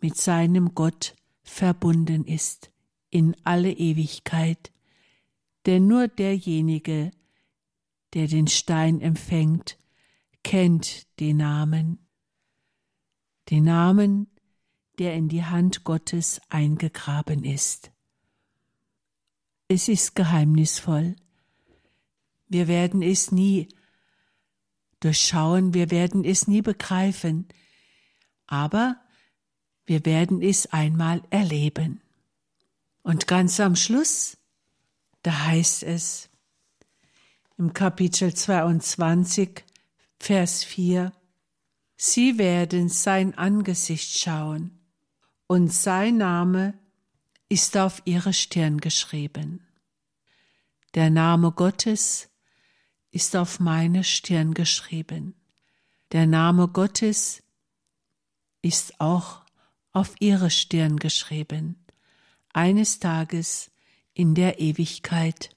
mit 0.00 0.16
seinem 0.16 0.74
Gott 0.74 1.14
verbunden 1.42 2.24
ist 2.24 2.70
in 3.10 3.36
alle 3.44 3.72
Ewigkeit, 3.72 4.72
denn 5.66 5.86
nur 5.86 6.08
derjenige, 6.08 7.10
der 8.14 8.26
den 8.26 8.48
Stein 8.48 9.00
empfängt, 9.00 9.78
kennt 10.42 11.06
den 11.20 11.38
Namen, 11.38 11.98
den 13.50 13.64
Namen, 13.64 14.28
der 14.98 15.14
in 15.14 15.28
die 15.28 15.44
Hand 15.44 15.84
Gottes 15.84 16.40
eingegraben 16.48 17.44
ist. 17.44 17.90
Es 19.68 19.88
ist 19.88 20.14
geheimnisvoll. 20.14 21.16
Wir 22.48 22.68
werden 22.68 23.02
es 23.02 23.32
nie 23.32 23.68
durchschauen, 25.00 25.74
wir 25.74 25.90
werden 25.90 26.24
es 26.24 26.46
nie 26.46 26.62
begreifen, 26.62 27.48
aber 28.46 29.00
wir 29.92 30.06
werden 30.06 30.40
es 30.40 30.72
einmal 30.72 31.20
erleben. 31.28 32.00
Und 33.02 33.26
ganz 33.26 33.60
am 33.60 33.76
Schluss, 33.76 34.38
da 35.22 35.48
heißt 35.48 35.82
es 35.82 36.30
im 37.58 37.74
Kapitel 37.74 38.32
22, 38.32 39.62
Vers 40.18 40.64
4, 40.64 41.12
Sie 41.94 42.38
werden 42.38 42.88
sein 42.88 43.36
Angesicht 43.36 44.18
schauen, 44.18 44.78
und 45.46 45.70
sein 45.70 46.16
Name 46.16 46.72
ist 47.50 47.76
auf 47.76 48.00
ihre 48.06 48.32
Stirn 48.32 48.80
geschrieben. 48.80 49.60
Der 50.94 51.10
Name 51.10 51.52
Gottes 51.52 52.30
ist 53.10 53.36
auf 53.36 53.60
meine 53.60 54.04
Stirn 54.04 54.54
geschrieben. 54.54 55.34
Der 56.12 56.26
Name 56.26 56.68
Gottes 56.68 57.42
ist 58.62 58.98
auch 58.98 59.41
auf 59.92 60.14
ihre 60.20 60.50
Stirn 60.50 60.98
geschrieben. 60.98 61.76
Eines 62.52 62.98
Tages 62.98 63.70
in 64.14 64.34
der 64.34 64.60
Ewigkeit. 64.60 65.50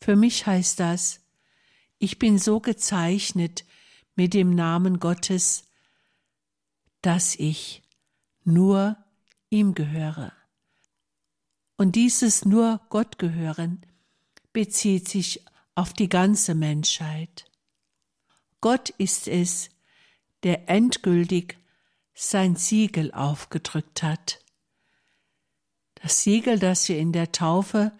Für 0.00 0.16
mich 0.16 0.46
heißt 0.46 0.80
das, 0.80 1.20
ich 1.98 2.18
bin 2.18 2.38
so 2.38 2.60
gezeichnet 2.60 3.64
mit 4.16 4.34
dem 4.34 4.54
Namen 4.54 4.98
Gottes, 4.98 5.64
dass 7.02 7.34
ich 7.36 7.82
nur 8.44 8.96
ihm 9.50 9.74
gehöre. 9.74 10.32
Und 11.76 11.96
dieses 11.96 12.44
nur 12.44 12.80
Gott 12.88 13.18
gehören 13.18 13.80
bezieht 14.52 15.08
sich 15.08 15.44
auf 15.74 15.92
die 15.92 16.08
ganze 16.08 16.54
Menschheit. 16.54 17.50
Gott 18.60 18.90
ist 18.90 19.28
es, 19.28 19.70
der 20.42 20.68
endgültig 20.68 21.59
sein 22.14 22.56
Siegel 22.56 23.12
aufgedrückt 23.12 24.02
hat. 24.02 24.44
Das 25.94 26.22
Siegel, 26.22 26.58
das 26.58 26.88
wir 26.88 26.98
in 26.98 27.12
der 27.12 27.32
Taufe 27.32 27.92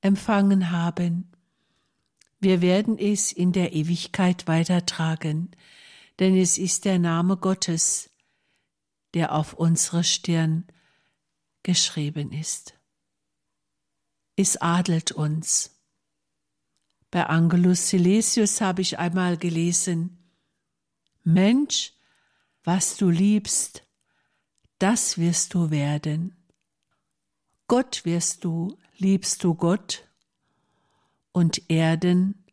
empfangen 0.00 0.70
haben. 0.70 1.30
Wir 2.40 2.60
werden 2.60 2.98
es 2.98 3.32
in 3.32 3.52
der 3.52 3.72
Ewigkeit 3.72 4.46
weitertragen, 4.48 5.52
denn 6.18 6.36
es 6.36 6.58
ist 6.58 6.84
der 6.84 6.98
Name 6.98 7.36
Gottes, 7.36 8.10
der 9.14 9.32
auf 9.32 9.54
unsere 9.54 10.04
Stirn 10.04 10.66
geschrieben 11.62 12.32
ist. 12.32 12.74
Es 14.36 14.56
adelt 14.56 15.12
uns. 15.12 15.78
Bei 17.10 17.26
Angelus 17.26 17.90
Silesius 17.90 18.60
habe 18.60 18.82
ich 18.82 18.98
einmal 18.98 19.36
gelesen, 19.36 20.18
Mensch, 21.24 21.92
was 22.64 22.96
du 22.96 23.10
liebst, 23.10 23.84
das 24.78 25.18
wirst 25.18 25.54
du 25.54 25.70
werden. 25.70 26.36
Gott 27.66 28.04
wirst 28.04 28.44
du, 28.44 28.76
liebst 28.96 29.42
du 29.44 29.54
Gott, 29.54 30.08
und 31.32 31.70
Erden 31.70 32.44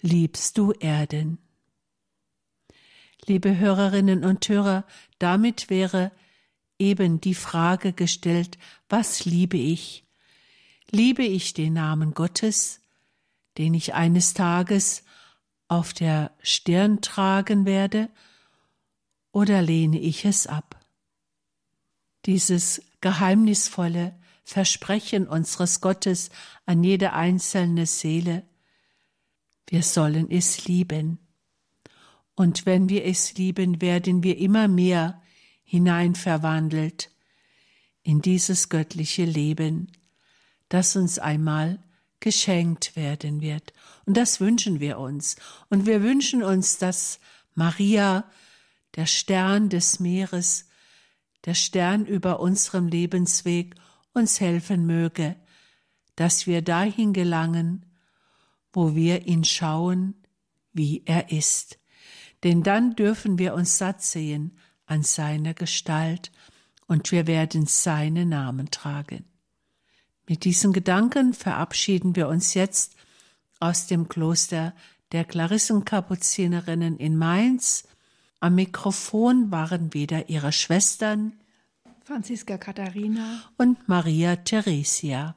liebst 0.00 0.58
du 0.58 0.72
Erden. 0.72 1.38
Liebe 3.24 3.56
Hörerinnen 3.56 4.24
und 4.24 4.48
Hörer, 4.48 4.84
damit 5.18 5.70
wäre 5.70 6.12
eben 6.78 7.20
die 7.20 7.34
Frage 7.34 7.92
gestellt, 7.92 8.58
was 8.88 9.24
liebe 9.24 9.56
ich? 9.56 10.04
Liebe 10.90 11.22
ich 11.22 11.54
den 11.54 11.74
Namen 11.74 12.12
Gottes, 12.12 12.80
den 13.56 13.72
ich 13.74 13.94
eines 13.94 14.34
Tages 14.34 15.04
auf 15.68 15.94
der 15.94 16.32
Stirn 16.42 17.00
tragen 17.00 17.64
werde, 17.64 18.10
oder 19.32 19.62
lehne 19.62 19.98
ich 19.98 20.24
es 20.24 20.46
ab? 20.46 20.78
Dieses 22.26 22.82
geheimnisvolle 23.00 24.14
Versprechen 24.44 25.26
unseres 25.26 25.80
Gottes 25.80 26.30
an 26.66 26.84
jede 26.84 27.12
einzelne 27.12 27.86
Seele, 27.86 28.44
wir 29.68 29.82
sollen 29.82 30.30
es 30.30 30.66
lieben. 30.66 31.18
Und 32.34 32.66
wenn 32.66 32.88
wir 32.88 33.04
es 33.04 33.34
lieben, 33.34 33.80
werden 33.80 34.22
wir 34.22 34.38
immer 34.38 34.68
mehr 34.68 35.22
hineinverwandelt 35.64 37.10
in 38.02 38.20
dieses 38.20 38.68
göttliche 38.68 39.24
Leben, 39.24 39.92
das 40.68 40.96
uns 40.96 41.18
einmal 41.18 41.82
geschenkt 42.20 42.96
werden 42.96 43.40
wird. 43.40 43.72
Und 44.04 44.16
das 44.16 44.40
wünschen 44.40 44.80
wir 44.80 44.98
uns. 44.98 45.36
Und 45.70 45.86
wir 45.86 46.02
wünschen 46.02 46.42
uns, 46.42 46.78
dass 46.78 47.20
Maria, 47.54 48.24
der 48.94 49.06
Stern 49.06 49.68
des 49.68 50.00
Meeres, 50.00 50.68
der 51.44 51.54
Stern 51.54 52.06
über 52.06 52.40
unserem 52.40 52.86
Lebensweg, 52.86 53.74
uns 54.12 54.40
helfen 54.40 54.86
möge, 54.86 55.36
dass 56.16 56.46
wir 56.46 56.62
dahin 56.62 57.12
gelangen, 57.12 57.86
wo 58.72 58.94
wir 58.94 59.26
ihn 59.26 59.44
schauen, 59.44 60.14
wie 60.72 61.02
er 61.06 61.30
ist. 61.30 61.78
Denn 62.44 62.62
dann 62.62 62.94
dürfen 62.96 63.38
wir 63.38 63.54
uns 63.54 63.78
satt 63.78 64.02
sehen 64.02 64.58
an 64.86 65.02
seiner 65.02 65.54
Gestalt 65.54 66.32
und 66.86 67.12
wir 67.12 67.26
werden 67.26 67.66
seinen 67.66 68.28
Namen 68.30 68.70
tragen. 68.70 69.24
Mit 70.28 70.44
diesen 70.44 70.72
Gedanken 70.72 71.34
verabschieden 71.34 72.16
wir 72.16 72.28
uns 72.28 72.54
jetzt 72.54 72.96
aus 73.60 73.86
dem 73.86 74.08
Kloster 74.08 74.74
der 75.12 75.24
Klarissenkapuzinerinnen 75.24 76.96
in 76.96 77.16
Mainz. 77.16 77.88
Am 78.42 78.56
Mikrofon 78.56 79.52
waren 79.52 79.94
wieder 79.94 80.28
ihre 80.28 80.50
Schwestern 80.50 81.34
Franziska 82.02 82.58
Katharina 82.58 83.40
und 83.56 83.88
Maria 83.88 84.34
Theresia. 84.34 85.36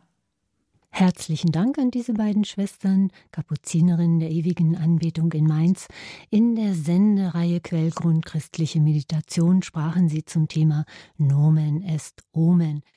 Herzlichen 0.89 1.51
Dank 1.51 1.77
an 1.77 1.91
diese 1.91 2.13
beiden 2.13 2.45
Schwestern, 2.45 3.11
Kapuzinerinnen 3.31 4.19
der 4.19 4.31
ewigen 4.31 4.75
Anbetung 4.75 5.31
in 5.33 5.45
Mainz. 5.45 5.87
In 6.31 6.55
der 6.55 6.73
Sendereihe 6.73 7.59
Quellgrund 7.59 8.25
christliche 8.25 8.79
Meditation 8.81 9.61
sprachen 9.61 10.09
sie 10.09 10.25
zum 10.25 10.47
Thema 10.47 10.83
Nomen 11.19 11.83
est 11.83 12.23
Omen. 12.31 12.81